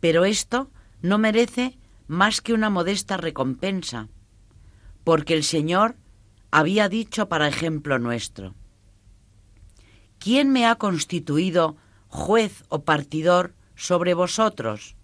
[0.00, 0.70] Pero esto
[1.02, 4.08] no merece más que una modesta recompensa,
[5.04, 5.96] porque el Señor
[6.50, 8.54] había dicho para ejemplo nuestro,
[10.18, 11.76] ¿quién me ha constituido
[12.08, 14.96] juez o partidor sobre vosotros?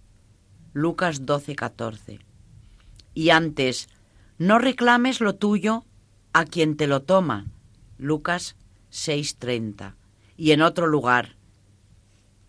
[0.73, 2.19] Lucas 12, 14.
[3.15, 3.89] Y antes,
[4.39, 5.85] no reclames lo tuyo
[6.33, 7.47] a quien te lo toma.
[7.97, 8.57] Lucas
[8.91, 9.95] 6:30.
[10.37, 11.37] Y en otro lugar,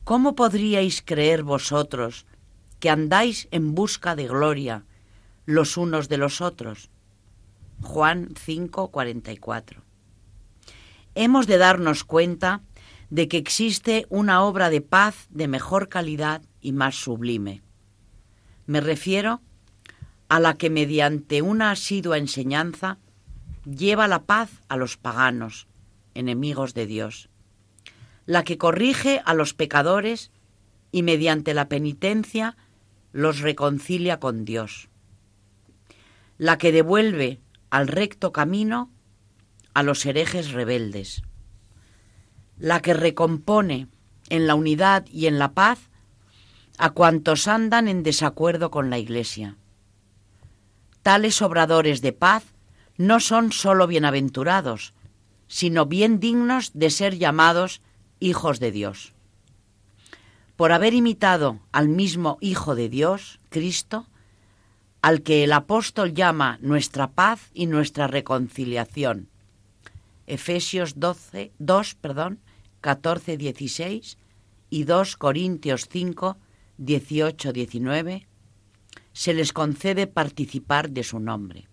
[0.03, 2.25] ¿cómo podríais creer vosotros
[2.79, 4.83] que andáis en busca de gloria
[5.45, 6.89] los unos de los otros?
[7.81, 9.83] Juan 5:44.
[11.13, 12.61] Hemos de darnos cuenta
[13.09, 17.61] de que existe una obra de paz de mejor calidad y más sublime.
[18.65, 19.39] Me refiero a
[20.29, 22.97] la que mediante una asidua enseñanza
[23.65, 25.67] lleva la paz a los paganos,
[26.13, 27.29] enemigos de Dios,
[28.25, 30.31] la que corrige a los pecadores
[30.91, 32.57] y mediante la penitencia
[33.11, 34.89] los reconcilia con Dios,
[36.37, 38.91] la que devuelve al recto camino
[39.73, 41.23] a los herejes rebeldes,
[42.57, 43.87] la que recompone
[44.29, 45.89] en la unidad y en la paz
[46.77, 49.57] a cuantos andan en desacuerdo con la Iglesia
[51.05, 52.43] Tales obradores de paz
[52.97, 54.95] no son sólo bienaventurados,
[55.47, 57.83] sino bien dignos de ser llamados
[58.19, 59.13] hijos de Dios.
[60.55, 64.07] Por haber imitado al mismo Hijo de Dios, Cristo,
[65.03, 69.29] al que el apóstol llama nuestra paz y nuestra reconciliación.
[70.25, 72.39] Efesios 12, 2, perdón,
[72.81, 74.17] 14, 16
[74.71, 76.37] y 2 Corintios 5,
[76.79, 78.27] 18, 19
[79.15, 81.69] se les concede participar de su nombre.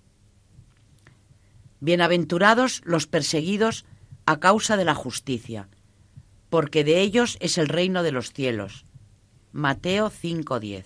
[1.81, 3.85] Bienaventurados los perseguidos
[4.27, 5.69] a causa de la justicia,
[6.51, 8.87] porque de ellos es el reino de los cielos.
[9.51, 10.85] Mateo 5:10.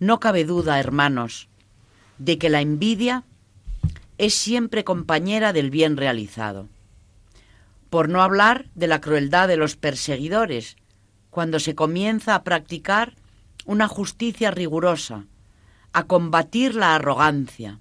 [0.00, 1.48] No cabe duda, hermanos,
[2.18, 3.22] de que la envidia
[4.18, 6.68] es siempre compañera del bien realizado.
[7.90, 10.76] Por no hablar de la crueldad de los perseguidores,
[11.30, 13.14] cuando se comienza a practicar
[13.64, 15.26] una justicia rigurosa,
[15.92, 17.80] a combatir la arrogancia,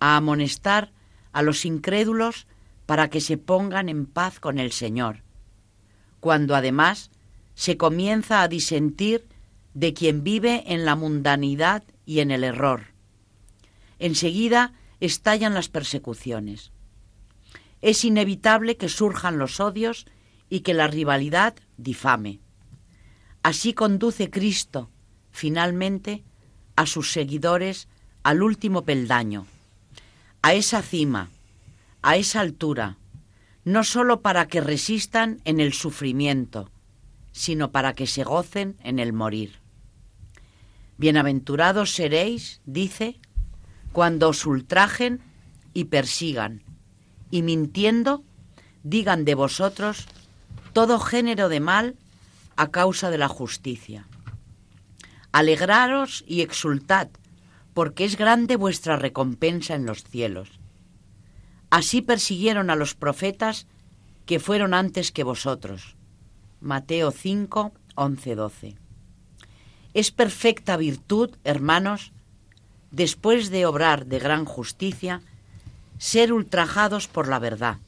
[0.00, 0.92] a amonestar
[1.32, 2.46] a los incrédulos
[2.86, 5.22] para que se pongan en paz con el Señor,
[6.20, 7.10] cuando además
[7.54, 9.26] se comienza a disentir
[9.74, 12.94] de quien vive en la mundanidad y en el error.
[13.98, 16.72] Enseguida estallan las persecuciones.
[17.80, 20.06] Es inevitable que surjan los odios
[20.48, 22.40] y que la rivalidad difame.
[23.44, 24.88] Así conduce Cristo,
[25.30, 26.24] finalmente,
[26.76, 27.88] a sus seguidores
[28.22, 29.46] al último peldaño,
[30.40, 31.28] a esa cima,
[32.00, 32.96] a esa altura,
[33.62, 36.70] no sólo para que resistan en el sufrimiento,
[37.32, 39.58] sino para que se gocen en el morir.
[40.96, 43.20] Bienaventurados seréis, dice,
[43.92, 45.20] cuando os ultrajen
[45.74, 46.62] y persigan,
[47.30, 48.24] y mintiendo
[48.84, 50.06] digan de vosotros
[50.72, 51.96] todo género de mal
[52.56, 54.06] a causa de la justicia.
[55.32, 57.08] Alegraros y exultad,
[57.72, 60.60] porque es grande vuestra recompensa en los cielos
[61.74, 63.66] Así persiguieron a los profetas
[64.26, 65.96] que fueron antes que vosotros.
[66.60, 68.76] Mateo 5, 11, 12.
[69.92, 72.12] Es perfecta virtud, hermanos,
[72.92, 75.20] después de obrar de gran justicia,
[75.98, 77.78] ser ultrajados por la verdad,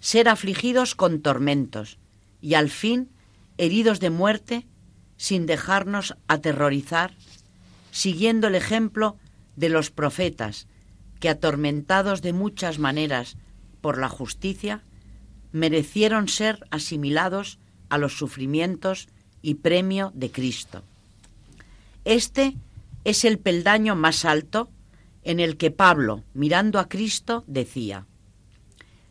[0.00, 1.98] ser afligidos con tormentos
[2.40, 3.10] y al fin
[3.58, 4.66] heridos de muerte
[5.16, 7.14] sin dejarnos aterrorizar,
[7.90, 9.16] siguiendo el ejemplo
[9.56, 10.68] de los profetas
[11.20, 13.36] que atormentados de muchas maneras
[13.80, 14.82] por la justicia,
[15.50, 19.08] merecieron ser asimilados a los sufrimientos
[19.42, 20.82] y premio de Cristo.
[22.04, 22.56] Este
[23.04, 24.70] es el peldaño más alto
[25.24, 28.06] en el que Pablo, mirando a Cristo, decía,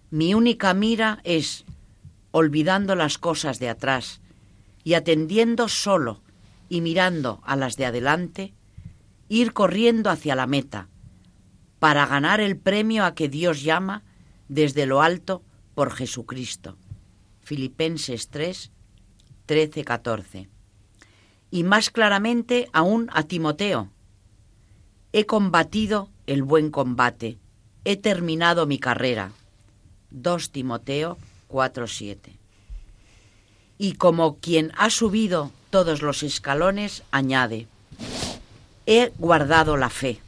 [0.09, 1.65] Mi única mira es,
[2.31, 4.21] olvidando las cosas de atrás
[4.87, 6.21] y atendiendo solo
[6.69, 8.53] y mirando a las de adelante,
[9.27, 10.87] ir corriendo hacia la meta,
[11.77, 14.05] para ganar el premio a que Dios llama
[14.47, 15.43] desde lo alto
[15.75, 16.77] por Jesucristo.
[17.41, 18.71] Filipenses 3,
[19.45, 20.49] 13, 14.
[21.51, 23.91] Y más claramente aún a Timoteo.
[25.11, 27.39] He combatido el buen combate,
[27.83, 29.33] he terminado mi carrera.
[30.11, 31.17] 2 Timoteo
[31.49, 32.36] 4, 7.
[33.77, 37.67] Y como quien ha subido todos los escalones, añade,
[38.85, 40.19] he guardado la fe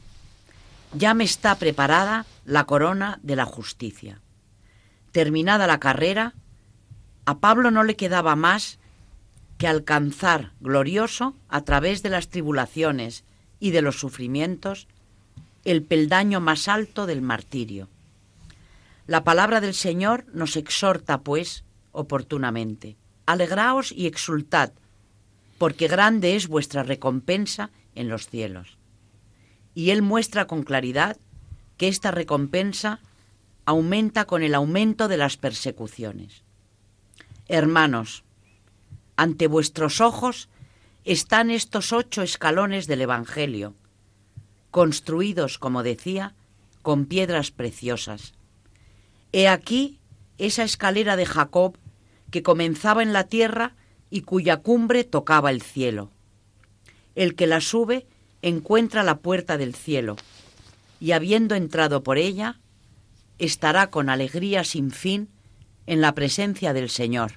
[0.93, 4.19] ya me está preparada la corona de la justicia.
[5.11, 6.33] Terminada la carrera,
[7.25, 8.79] a Pablo no le quedaba más
[9.57, 13.23] que alcanzar glorioso a través de las tribulaciones
[13.59, 14.87] y de los sufrimientos
[15.65, 17.87] el peldaño más alto del martirio.
[19.05, 22.95] La palabra del Señor nos exhorta, pues, oportunamente.
[23.29, 24.71] Alegraos y exultad,
[25.57, 28.79] porque grande es vuestra recompensa en los cielos
[29.73, 31.17] y él muestra con claridad
[31.77, 32.99] que esta recompensa
[33.65, 36.43] aumenta con el aumento de las persecuciones.
[37.47, 38.23] Hermanos,
[39.15, 40.49] ante vuestros ojos
[41.05, 43.73] están estos ocho escalones del Evangelio,
[44.71, 46.35] construidos, como decía,
[46.81, 48.33] con piedras preciosas.
[49.31, 49.99] He aquí
[50.37, 51.77] esa escalera de Jacob
[52.31, 53.75] que comenzaba en la tierra
[54.09, 56.11] y cuya cumbre tocaba el cielo.
[57.15, 58.07] El que la sube
[58.41, 60.15] encuentra la puerta del cielo,
[60.99, 62.59] y habiendo entrado por ella,
[63.37, 65.29] estará con alegría sin fin
[65.87, 67.33] en la presencia del Señor,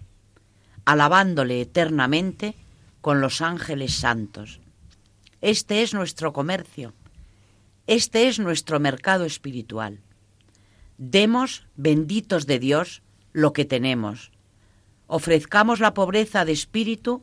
[0.85, 2.57] alabándole eternamente
[3.01, 4.61] con los ángeles santos.
[5.41, 6.93] Este es nuestro comercio,
[7.87, 10.01] este es nuestro mercado espiritual.
[10.99, 14.32] Demos, benditos de Dios, lo que tenemos.
[15.15, 17.23] Ofrezcamos la pobreza de espíritu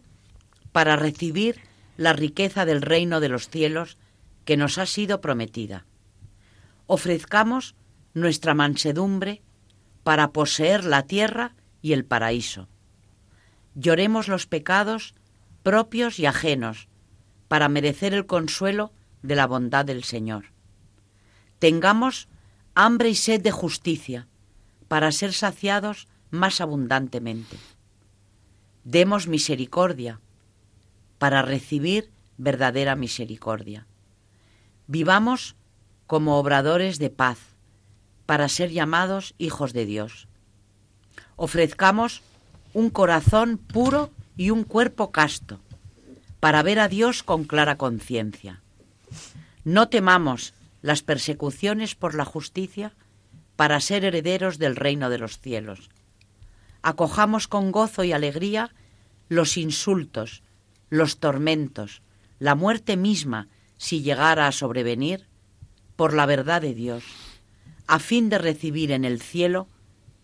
[0.72, 1.60] para recibir
[1.98, 3.98] la riqueza del reino de los cielos
[4.46, 5.88] que nos ha sido prometida.
[6.86, 7.74] Ofrezcamos
[8.14, 9.42] nuestra mansedumbre
[10.04, 12.68] para poseer la tierra y el paraíso.
[13.74, 15.16] Lloremos los pecados
[15.64, 16.90] propios y ajenos
[17.48, 20.52] para merecer el consuelo de la bondad del Señor.
[21.58, 22.28] Tengamos
[22.76, 24.28] hambre y sed de justicia
[24.88, 27.58] para ser saciados más abundantemente.
[28.92, 30.20] Demos misericordia
[31.20, 33.86] para recibir verdadera misericordia.
[34.88, 35.56] Vivamos
[36.08, 37.38] como obradores de paz,
[38.26, 40.28] para ser llamados hijos de Dios.
[41.36, 42.24] Ofrezcamos
[42.74, 45.60] un corazón puro y un cuerpo casto,
[46.40, 48.64] para ver a Dios con clara conciencia.
[49.64, 52.94] No temamos las persecuciones por la justicia
[53.56, 55.92] para ser herederos del reino de los cielos.
[56.82, 58.72] Acojamos con gozo y alegría
[59.30, 60.44] los insultos,
[60.90, 62.02] los tormentos,
[62.40, 65.28] la muerte misma, si llegara a sobrevenir,
[65.96, 67.04] por la verdad de Dios,
[67.88, 69.68] a fin de recibir en el cielo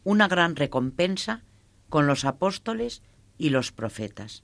[0.03, 1.43] una gran recompensa
[1.89, 3.01] con los apóstoles
[3.38, 4.43] y los profetas.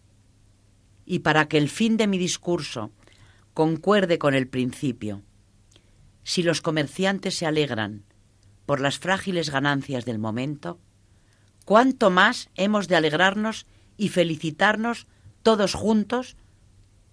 [1.05, 2.91] Y para que el fin de mi discurso
[3.53, 5.23] concuerde con el principio,
[6.23, 8.03] si los comerciantes se alegran
[8.65, 10.79] por las frágiles ganancias del momento,
[11.65, 13.65] cuánto más hemos de alegrarnos
[14.01, 15.05] y felicitarnos
[15.43, 16.35] todos juntos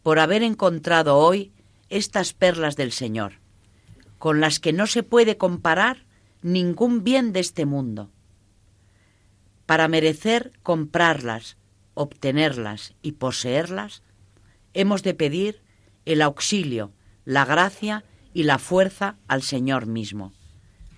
[0.03, 1.53] por haber encontrado hoy
[1.91, 3.41] estas perlas del Señor,
[4.19, 6.07] con las que no se puede comparar
[6.41, 8.11] ningún bien de este mundo.
[9.67, 11.59] Para merecer comprarlas,
[11.93, 14.03] obtenerlas y poseerlas,
[14.73, 15.61] hemos de pedir
[16.07, 16.95] el auxilio,
[17.27, 20.33] la gracia y la fuerza al Señor mismo.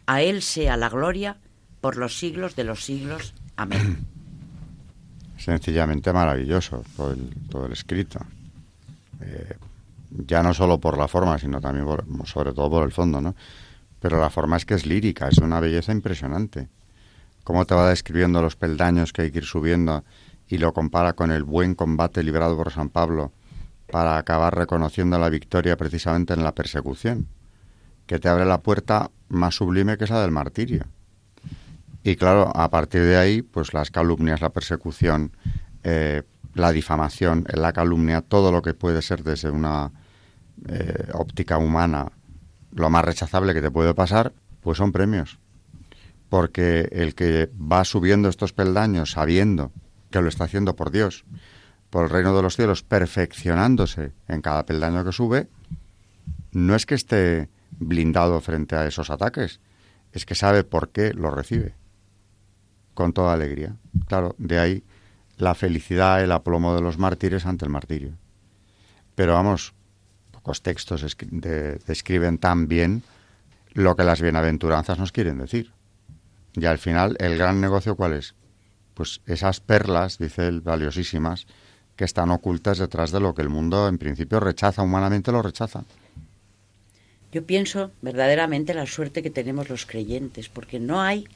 [0.07, 1.41] A Él sea la gloria
[1.81, 3.35] por los siglos de los siglos.
[3.57, 4.07] Amén.
[5.41, 8.21] Sencillamente maravilloso todo el, todo el escrito.
[9.23, 9.57] Eh,
[10.27, 11.87] ya no solo por la forma, sino también
[12.25, 13.35] sobre todo por el fondo, ¿no?
[14.01, 16.69] Pero la forma es que es lírica, es una belleza impresionante.
[17.45, 20.05] Cómo te va describiendo los peldaños que hay que ir subiendo
[20.49, 23.33] y lo compara con el buen combate librado por San Pablo
[23.91, 27.29] para acabar reconociendo la victoria precisamente en la persecución,
[28.07, 30.85] que te abre la puerta más sublime que esa del martirio.
[32.03, 35.37] Y claro, a partir de ahí, pues las calumnias, la persecución,
[35.83, 36.23] eh,
[36.55, 39.93] la difamación, la calumnia, todo lo que puede ser desde una
[40.69, 42.13] eh, óptica humana
[42.73, 45.39] lo más rechazable que te puede pasar, pues son premios.
[46.29, 49.73] Porque el que va subiendo estos peldaños sabiendo
[50.11, 51.25] que lo está haciendo por Dios,
[51.91, 55.49] por el reino de los cielos, perfeccionándose en cada peldaño que sube,
[56.53, 57.49] no es que esté
[57.79, 59.61] blindado frente a esos ataques,
[60.13, 61.75] es que sabe por qué lo recibe,
[62.95, 63.75] con toda alegría.
[64.07, 64.83] Claro, de ahí
[65.37, 68.13] la felicidad, el aplomo de los mártires ante el martirio.
[69.15, 69.73] Pero vamos,
[70.31, 71.17] pocos textos
[71.87, 73.03] describen tan bien
[73.73, 75.73] lo que las bienaventuranzas nos quieren decir.
[76.55, 78.35] Y al final, ¿el gran negocio cuál es?
[78.95, 81.47] Pues esas perlas, dice él, valiosísimas,
[81.97, 85.85] que están ocultas detrás de lo que el mundo en principio rechaza, humanamente lo rechaza.
[87.33, 91.29] Yo pienso verdaderamente la suerte que tenemos los creyentes, porque no hay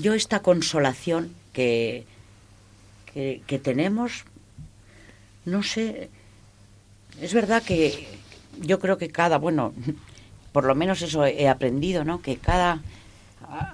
[0.00, 2.04] yo esta consolación que,
[3.14, 4.24] que, tenemos,
[5.44, 6.10] no sé,
[7.20, 8.06] es verdad que
[8.60, 9.72] yo creo que cada, bueno,
[10.52, 12.22] por lo menos eso he aprendido, ¿no?
[12.22, 12.80] Que cada,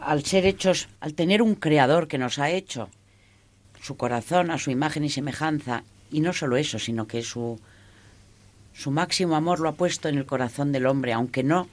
[0.00, 2.88] al ser hechos, al tener un creador que nos ha hecho,
[3.82, 7.60] su corazón a su imagen y semejanza, y no solo eso, sino que su,
[8.72, 11.68] su máximo amor lo ha puesto en el corazón del hombre, aunque no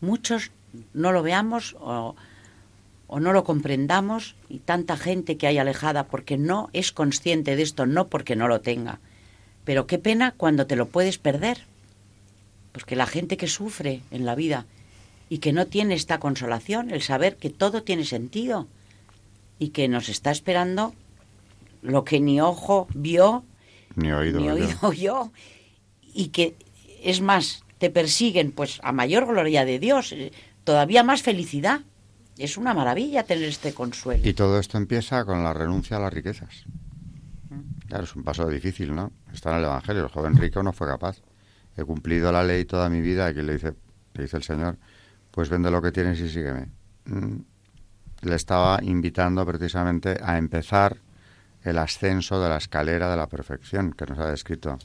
[0.00, 0.50] muchos
[0.92, 2.14] no lo veamos o,
[3.12, 7.62] o no lo comprendamos, y tanta gente que hay alejada porque no es consciente de
[7.62, 9.00] esto, no porque no lo tenga.
[9.64, 11.66] Pero qué pena cuando te lo puedes perder.
[12.72, 14.64] Pues que la gente que sufre en la vida
[15.28, 18.66] y que no tiene esta consolación, el saber que todo tiene sentido
[19.58, 20.94] y que nos está esperando
[21.82, 23.44] lo que ni ojo vio,
[23.94, 25.32] ni oído, ni oído yo,
[26.14, 26.56] y que
[27.02, 30.32] es más, te persiguen pues a mayor gloria de Dios, eh,
[30.64, 31.82] todavía más felicidad.
[32.38, 34.26] Es una maravilla tener este consuelo.
[34.26, 36.64] Y todo esto empieza con la renuncia a las riquezas.
[37.88, 39.12] Claro, es un paso difícil, ¿no?
[39.32, 40.04] Está en el Evangelio.
[40.04, 41.18] El joven rico no fue capaz.
[41.76, 43.26] He cumplido la ley toda mi vida.
[43.26, 43.74] Aquí le dice,
[44.14, 44.78] le dice el Señor,
[45.30, 46.68] pues vende lo que tienes y sígueme.
[47.04, 47.36] Mm.
[48.22, 50.96] Le estaba invitando precisamente a empezar
[51.62, 54.78] el ascenso de la escalera de la perfección que nos ha descrito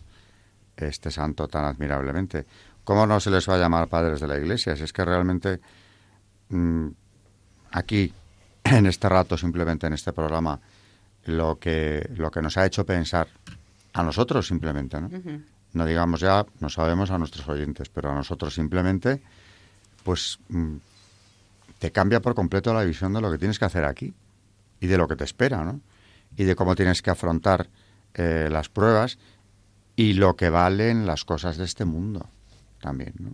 [0.76, 2.45] este santo tan admirablemente.
[2.84, 4.76] ¿Cómo no se les va a llamar padres de la Iglesia?
[4.76, 5.60] Si es que realmente
[6.50, 6.88] mm,
[7.78, 8.13] aquí,
[8.63, 10.59] en este rato, simplemente en este programa,
[11.25, 13.28] lo que, lo que nos ha hecho pensar
[13.93, 15.09] a nosotros simplemente, ¿no?
[15.73, 19.21] No digamos ya, no sabemos a nuestros oyentes, pero a nosotros simplemente,
[20.03, 20.75] pues mm,
[21.80, 24.13] te cambia por completo la visión de lo que tienes que hacer aquí
[24.80, 25.82] y de lo que te espera, ¿no?
[26.38, 27.67] y de cómo tienes que afrontar
[28.13, 29.17] eh, las pruebas
[29.95, 32.30] y lo que valen las cosas de este mundo
[32.80, 33.32] también, ¿no?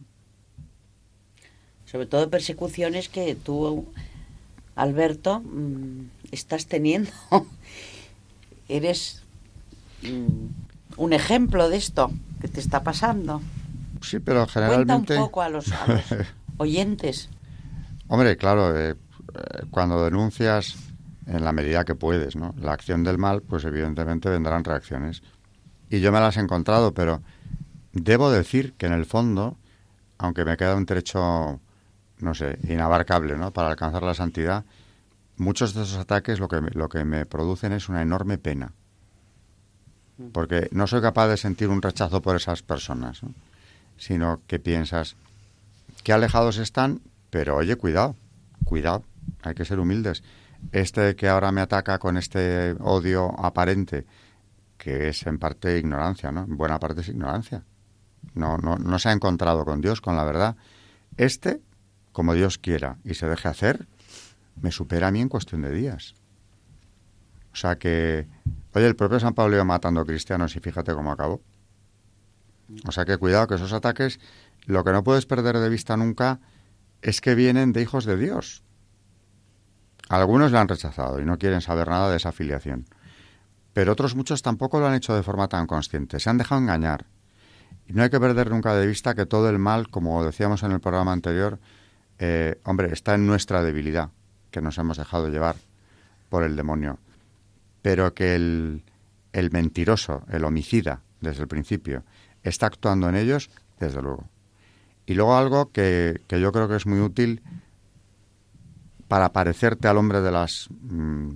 [1.86, 3.94] Sobre todo persecuciones que tú,
[4.76, 7.12] Alberto, mm, estás teniendo.
[8.68, 9.24] Eres
[10.02, 10.48] mm,
[10.98, 12.12] un ejemplo de esto
[12.42, 13.42] que te está pasando.
[14.02, 14.94] Sí, pero generalmente...
[14.94, 16.04] Cuenta un poco a los, a los
[16.58, 17.30] oyentes.
[18.08, 18.96] Hombre, claro, eh, eh,
[19.72, 20.76] cuando denuncias
[21.26, 22.54] en la medida que puedes, ¿no?
[22.60, 25.24] La acción del mal, pues evidentemente vendrán reacciones.
[25.90, 27.22] Y yo me las he encontrado, pero
[27.94, 29.58] debo decir que en el fondo,
[30.18, 31.60] aunque me queda un trecho,
[32.20, 33.52] no sé, inabarcable, ¿no?
[33.52, 34.66] Para alcanzar la santidad,
[35.38, 38.74] muchos de esos ataques lo que, lo que me producen es una enorme pena.
[40.32, 43.22] Porque no soy capaz de sentir un rechazo por esas personas,
[43.98, 45.16] sino que piensas,
[46.04, 48.16] que alejados están, pero oye, cuidado,
[48.64, 49.04] cuidado,
[49.42, 50.24] hay que ser humildes.
[50.72, 54.06] Este que ahora me ataca con este odio aparente,
[54.78, 56.44] que es en parte ignorancia, ¿no?
[56.44, 57.64] En buena parte es ignorancia.
[58.36, 60.56] No, no, no se ha encontrado con Dios, con la verdad.
[61.18, 61.60] Este,
[62.14, 63.88] como Dios quiera y se deje hacer,
[64.62, 66.16] me supera a mí en cuestión de días.
[67.52, 68.28] O sea que,
[68.74, 71.42] oye, el propio San Pablo iba matando cristianos y fíjate cómo acabó.
[72.88, 74.20] O sea que cuidado que esos ataques,
[74.66, 76.40] lo que no puedes perder de vista nunca
[77.02, 78.64] es que vienen de hijos de Dios.
[80.10, 82.86] Algunos le han rechazado y no quieren saber nada de esa afiliación.
[83.74, 86.20] Pero otros muchos tampoco lo han hecho de forma tan consciente.
[86.20, 87.06] Se han dejado engañar.
[87.88, 90.72] Y no hay que perder nunca de vista que todo el mal, como decíamos en
[90.72, 91.60] el programa anterior,
[92.20, 94.10] eh, hombre, está en nuestra debilidad,
[94.52, 95.56] que nos hemos dejado llevar
[96.30, 97.00] por el demonio.
[97.82, 98.84] Pero que el,
[99.34, 102.04] el mentiroso, el homicida, desde el principio,
[102.44, 103.50] está actuando en ellos,
[103.80, 104.30] desde luego.
[105.06, 107.42] Y luego algo que, que yo creo que es muy útil
[109.08, 111.30] para parecerte al hombre de las mm,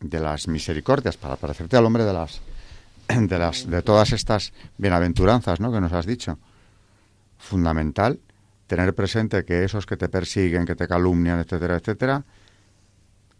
[0.00, 2.40] de las misericordias, para parecerte al hombre de las
[3.08, 5.72] de las de todas estas bienaventuranzas, ¿no?
[5.72, 6.38] que nos has dicho.
[7.38, 8.18] Fundamental
[8.66, 12.24] tener presente que esos que te persiguen, que te calumnian, etcétera, etcétera,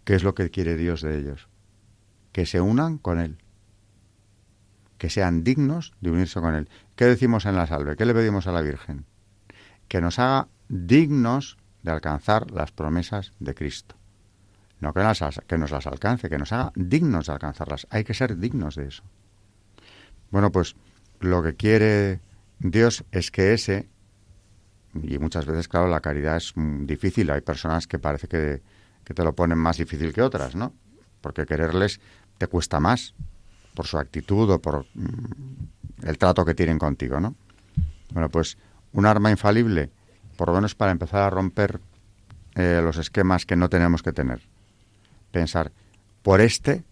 [0.04, 1.48] ¿qué es lo que quiere Dios de ellos?
[2.32, 3.38] Que se unan con él.
[4.98, 6.68] Que sean dignos de unirse con él.
[6.96, 7.96] ¿Qué decimos en la salve?
[7.96, 9.06] ¿Qué le pedimos a la Virgen?
[9.88, 13.96] que nos haga dignos de alcanzar las promesas de Cristo.
[14.80, 15.02] No que,
[15.46, 17.86] que nos las alcance, que nos haga dignos de alcanzarlas.
[17.90, 19.02] Hay que ser dignos de eso.
[20.30, 20.74] Bueno, pues
[21.20, 22.20] lo que quiere
[22.58, 23.88] Dios es que ese,
[25.02, 27.30] y muchas veces, claro, la caridad es difícil.
[27.30, 28.62] Hay personas que parece que,
[29.04, 30.72] que te lo ponen más difícil que otras, ¿no?
[31.20, 32.00] Porque quererles
[32.38, 33.14] te cuesta más
[33.74, 37.34] por su actitud o por mm, el trato que tienen contigo, ¿no?
[38.12, 38.56] Bueno, pues
[38.92, 39.90] un arma infalible,
[40.36, 41.80] por lo menos para empezar a romper
[42.54, 44.40] eh, los esquemas que no tenemos que tener.
[45.32, 45.72] Pensar,
[46.22, 46.84] por este,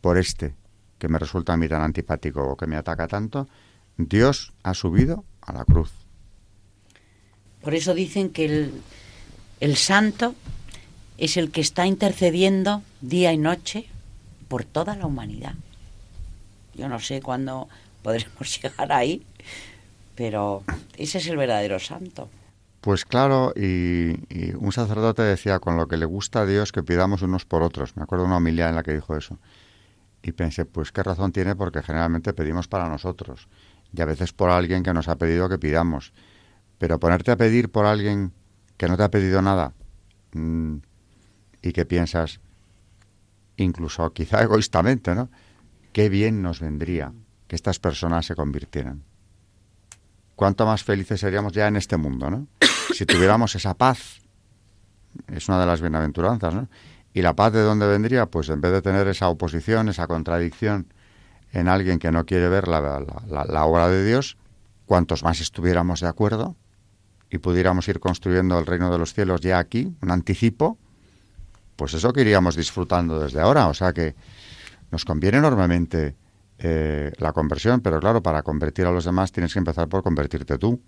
[0.00, 0.54] por este,
[0.98, 3.48] que me resulta a mí tan antipático o que me ataca tanto,
[3.96, 6.07] Dios ha subido a la cruz.
[7.68, 8.72] Por eso dicen que el,
[9.60, 10.34] el santo
[11.18, 13.90] es el que está intercediendo día y noche
[14.48, 15.52] por toda la humanidad.
[16.72, 17.68] Yo no sé cuándo
[18.02, 19.22] podremos llegar ahí,
[20.14, 20.62] pero
[20.96, 22.30] ese es el verdadero santo.
[22.80, 24.14] Pues claro, y,
[24.54, 27.98] un sacerdote decía, con lo que le gusta a Dios, que pidamos unos por otros.
[27.98, 29.36] Me acuerdo de una homilía en la que dijo eso.
[30.22, 33.46] Y pensé, pues qué razón tiene, porque generalmente pedimos para nosotros.
[33.94, 36.14] Y a veces por alguien que nos ha pedido que pidamos.
[36.78, 38.32] Pero ponerte a pedir por alguien
[38.76, 39.74] que no te ha pedido nada
[40.32, 40.76] mm,
[41.62, 42.40] y que piensas,
[43.56, 45.28] incluso quizá egoístamente, ¿no?
[45.92, 47.12] Qué bien nos vendría
[47.46, 49.02] que estas personas se convirtieran
[50.38, 52.46] cuánto más felices seríamos ya en este mundo, ¿no?
[52.94, 54.20] Si tuviéramos esa paz,
[55.26, 56.68] es una de las bienaventuranzas, ¿no?
[57.12, 58.26] ¿Y la paz de dónde vendría?
[58.26, 60.92] Pues en vez de tener esa oposición, esa contradicción
[61.52, 62.80] en alguien que no quiere ver la,
[63.26, 64.36] la, obra de Dios,
[64.86, 66.54] cuantos más estuviéramos de acuerdo
[67.30, 70.78] y pudiéramos ir construyendo el reino de los cielos ya aquí, un anticipo,
[71.76, 73.68] pues eso que iríamos disfrutando desde ahora.
[73.68, 74.14] O sea que
[74.90, 76.16] nos conviene enormemente
[76.58, 80.58] eh, la conversión, pero claro, para convertir a los demás tienes que empezar por convertirte
[80.58, 80.80] tú.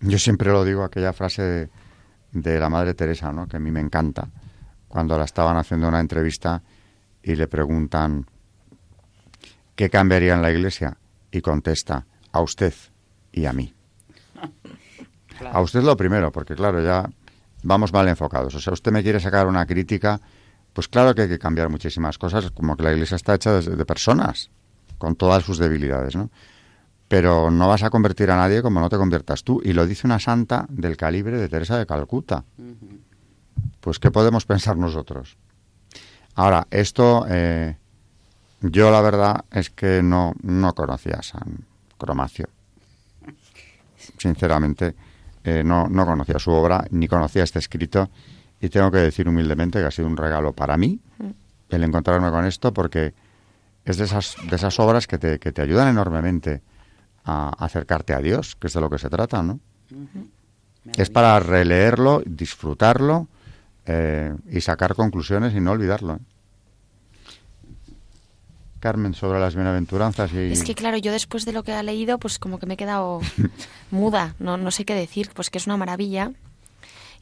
[0.00, 1.70] Yo siempre lo digo, aquella frase
[2.32, 3.46] de, la Madre Teresa, ¿no?
[3.46, 4.28] que a mí me encanta,
[4.88, 6.62] cuando la estaban haciendo una entrevista
[7.22, 8.26] y le preguntan,
[9.76, 10.96] ¿qué cambiaría en la Iglesia?
[11.30, 12.74] Y contesta, a usted
[13.32, 13.74] y a mí.
[15.52, 17.08] A usted lo primero, porque claro, ya
[17.62, 18.54] vamos mal enfocados.
[18.54, 20.20] O sea, usted me quiere sacar una crítica
[20.74, 23.84] pues claro que hay que cambiar muchísimas cosas, como que la Iglesia está hecha de,
[23.86, 24.50] personas,
[24.98, 26.30] con todas sus debilidades, ¿no?
[27.06, 29.60] Pero no vas a convertir a nadie como no te conviertas tú.
[29.64, 32.44] Y lo dice una santa del calibre de Teresa de Calcuta.
[33.80, 35.36] Pues, ¿qué podemos pensar nosotros?
[36.34, 37.76] Ahora, esto, eh,
[38.60, 41.64] yo la verdad es que no, no conocía a San
[41.98, 42.48] Cromacio.
[44.18, 44.96] Sinceramente,
[45.44, 48.10] eh, no, no conocía su obra, ni conocía este escrito
[48.60, 51.00] y tengo que decir humildemente que ha sido un regalo para mí
[51.68, 53.14] el encontrarme con esto porque
[53.84, 56.62] es de esas, de esas obras que te, que te ayudan enormemente
[57.24, 59.60] a acercarte a Dios, que es de lo que se trata, ¿no?
[60.96, 63.28] Es para releerlo, disfrutarlo
[63.86, 66.16] eh, y sacar conclusiones y no olvidarlo.
[66.16, 66.18] ¿eh?
[68.84, 70.52] Carmen, sobre las bienaventuranzas y...
[70.52, 72.76] Es que claro, yo después de lo que ha leído, pues como que me he
[72.76, 73.22] quedado
[73.90, 76.32] muda, no, no sé qué decir, pues que es una maravilla.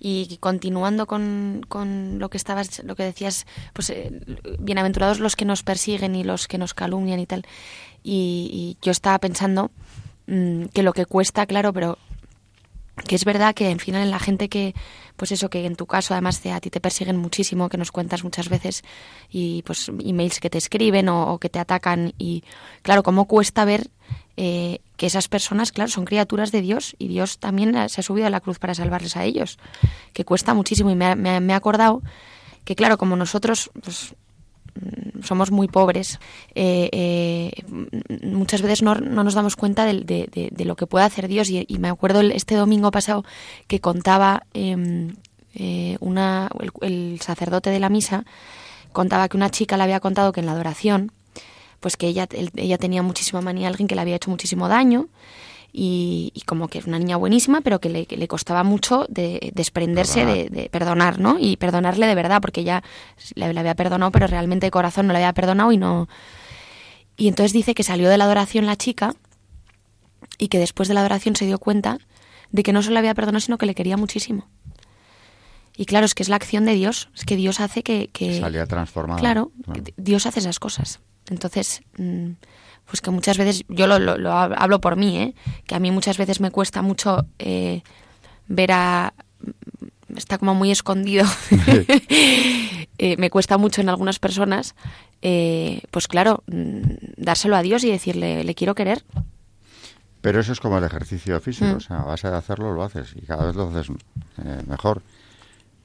[0.00, 4.10] Y continuando con, con lo que estabas, lo que decías, pues eh,
[4.58, 7.44] bienaventurados los que nos persiguen y los que nos calumnian y tal.
[8.02, 9.70] Y, y yo estaba pensando
[10.26, 11.96] mm, que lo que cuesta, claro, pero
[13.06, 14.74] que es verdad que en final en la gente que
[15.16, 17.90] pues eso que en tu caso además de a ti te persiguen muchísimo que nos
[17.90, 18.82] cuentas muchas veces
[19.30, 22.44] y pues emails que te escriben o, que te atacan y
[22.82, 23.88] claro cómo cuesta ver
[24.36, 28.26] eh, que esas personas claro son criaturas de Dios y Dios también se ha subido
[28.26, 29.58] a la cruz para salvarles a ellos
[30.12, 30.90] que cuesta muchísimo.
[30.90, 32.02] Y me, me, me he acordado
[32.64, 34.14] que claro como nosotros pues
[35.22, 36.18] somos muy pobres,
[36.54, 37.52] eh, eh,
[38.22, 41.50] muchas veces no, nos damos cuenta de, lo que puede hacer Dios.
[41.50, 43.24] Y, me acuerdo este domingo pasado
[43.66, 45.14] que contaba em,
[45.54, 46.50] eh, una,
[46.80, 48.24] el, sacerdote de la misa,
[48.92, 51.12] contaba que una chica le había contado que en la adoración,
[51.80, 55.08] pues que ella, ella tenía muchísima manía a alguien que le había hecho muchísimo daño
[55.74, 60.26] y, como que es una niña buenísima, pero que le, le costaba mucho de, desprenderse
[60.26, 61.38] de, perdonar, ¿no?
[61.38, 62.82] Y perdonarle de verdad, porque ella
[63.34, 66.08] le, había perdonado, pero realmente de corazón no le había perdonado y no...
[67.16, 69.14] Y entonces dice que salió de la adoración la chica
[70.38, 71.98] y que después de la adoración se dio cuenta
[72.50, 74.48] de que no solo le había perdonado, sino que le quería muchísimo.
[75.74, 78.08] Y claro, es que es la acción de Dios, es que Dios hace que...
[78.12, 79.20] que Salía transformada.
[79.20, 79.52] Claro,
[79.96, 81.00] Dios hace esas cosas.
[81.30, 82.32] Entonces, mm,
[82.92, 85.34] pues que muchas veces, yo lo, hablo por mí, ¿eh?
[85.66, 87.80] que a mí muchas veces me cuesta mucho eh,
[88.48, 89.14] ver a...
[90.14, 91.24] está como muy escondido,
[92.98, 94.74] eh, me cuesta mucho en algunas personas,
[95.22, 96.82] eh, pues claro, mm,
[97.16, 99.02] dárselo a Dios y decirle, le quiero querer.
[100.20, 101.76] Pero eso es como el ejercicio físico, Mm.
[101.76, 103.86] o sea, a base de hacerlo lo haces y cada vez lo haces
[104.68, 105.00] mejor.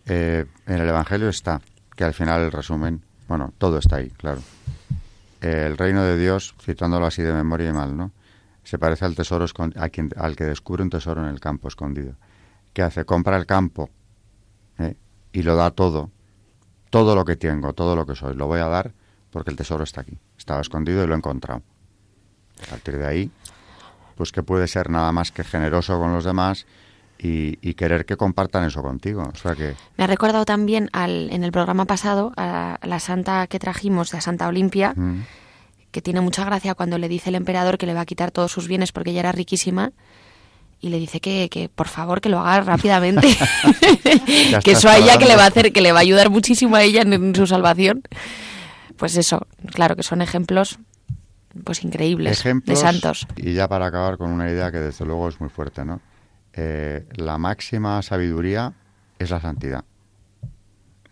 [0.05, 1.61] en el Evangelio está,
[1.95, 4.41] que al final el resumen, bueno, todo está ahí, claro
[5.41, 8.11] el reino de Dios, citándolo así de memoria y mal, ¿no?
[8.63, 12.15] Se parece al tesoro a quien, al que descubre un tesoro en el campo escondido.
[12.73, 13.05] ¿Qué hace?
[13.05, 13.89] Compra el campo
[14.77, 14.95] ¿eh?
[15.31, 16.11] y lo da todo,
[16.89, 18.35] todo lo que tengo, todo lo que soy.
[18.35, 18.93] Lo voy a dar
[19.31, 20.17] porque el tesoro está aquí.
[20.37, 21.61] Estaba escondido y lo he encontrado.
[22.67, 23.31] A partir de ahí,
[24.15, 26.65] pues que puede ser nada más que generoso con los demás
[27.19, 29.29] y, querer que compartan eso contigo.
[29.31, 29.75] O sea que...
[29.97, 34.21] Me ha recordado también al, en el programa pasado a la santa que trajimos, de
[34.21, 35.23] Santa Olimpia, mm.
[35.91, 38.51] que tiene mucha gracia cuando le dice el emperador que le va a quitar todos
[38.51, 39.91] sus bienes porque ella era riquísima
[40.79, 43.27] y le dice que, que por favor que lo haga rápidamente.
[44.63, 46.75] Que eso a ella que le va a hacer que le va a ayudar muchísimo
[46.75, 48.01] a ella en, su salvación.
[48.97, 50.79] Pues eso claro que son ejemplos
[51.63, 53.25] pues increíbles de santos.
[53.35, 56.01] y ya para acabar con una idea que desde luego es muy fuerte no
[56.57, 58.73] eh, la máxima sabiduría
[59.19, 59.85] es la santidad.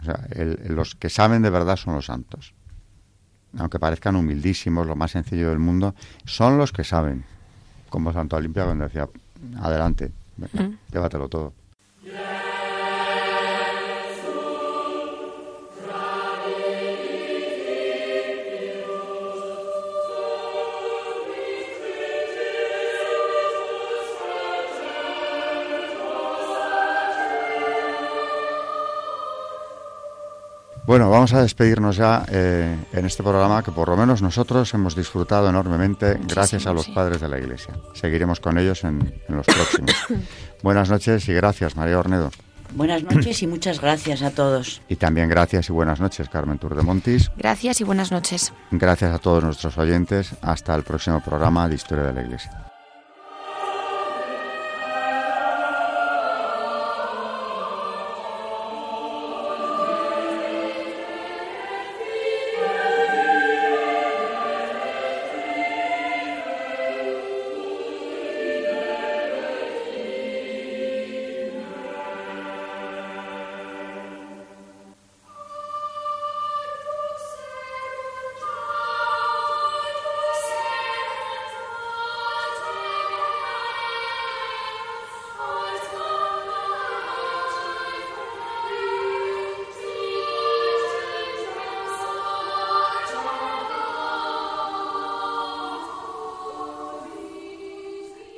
[0.01, 0.27] O sea,
[0.67, 2.53] los que saben de verdad son los santos.
[3.57, 7.23] Aunque parezcan humildísimos, lo más sencillo del mundo, son los que saben.
[7.89, 9.07] Como Santo Olimpia cuando decía,
[9.61, 10.91] adelante, mm.
[10.91, 11.53] llévatelo todo.
[30.87, 34.95] Bueno, vamos a despedirnos ya eh, en este programa que por lo menos nosotros hemos
[34.95, 37.73] disfrutado enormemente gracias a los padres de la Iglesia.
[37.93, 39.91] Seguiremos con ellos en, los próximos.
[40.63, 42.29] buenas noches y gracias, María Ornedo.
[42.75, 44.81] Buenas noches y muchas gracias a todos.
[44.87, 47.31] Y también gracias y buenas noches, Carmen Tour de Montis.
[47.35, 48.53] Gracias y buenas noches.
[48.69, 50.33] Gracias a todos nuestros oyentes.
[50.41, 52.64] Hasta el próximo programa de Historia de la Iglesia.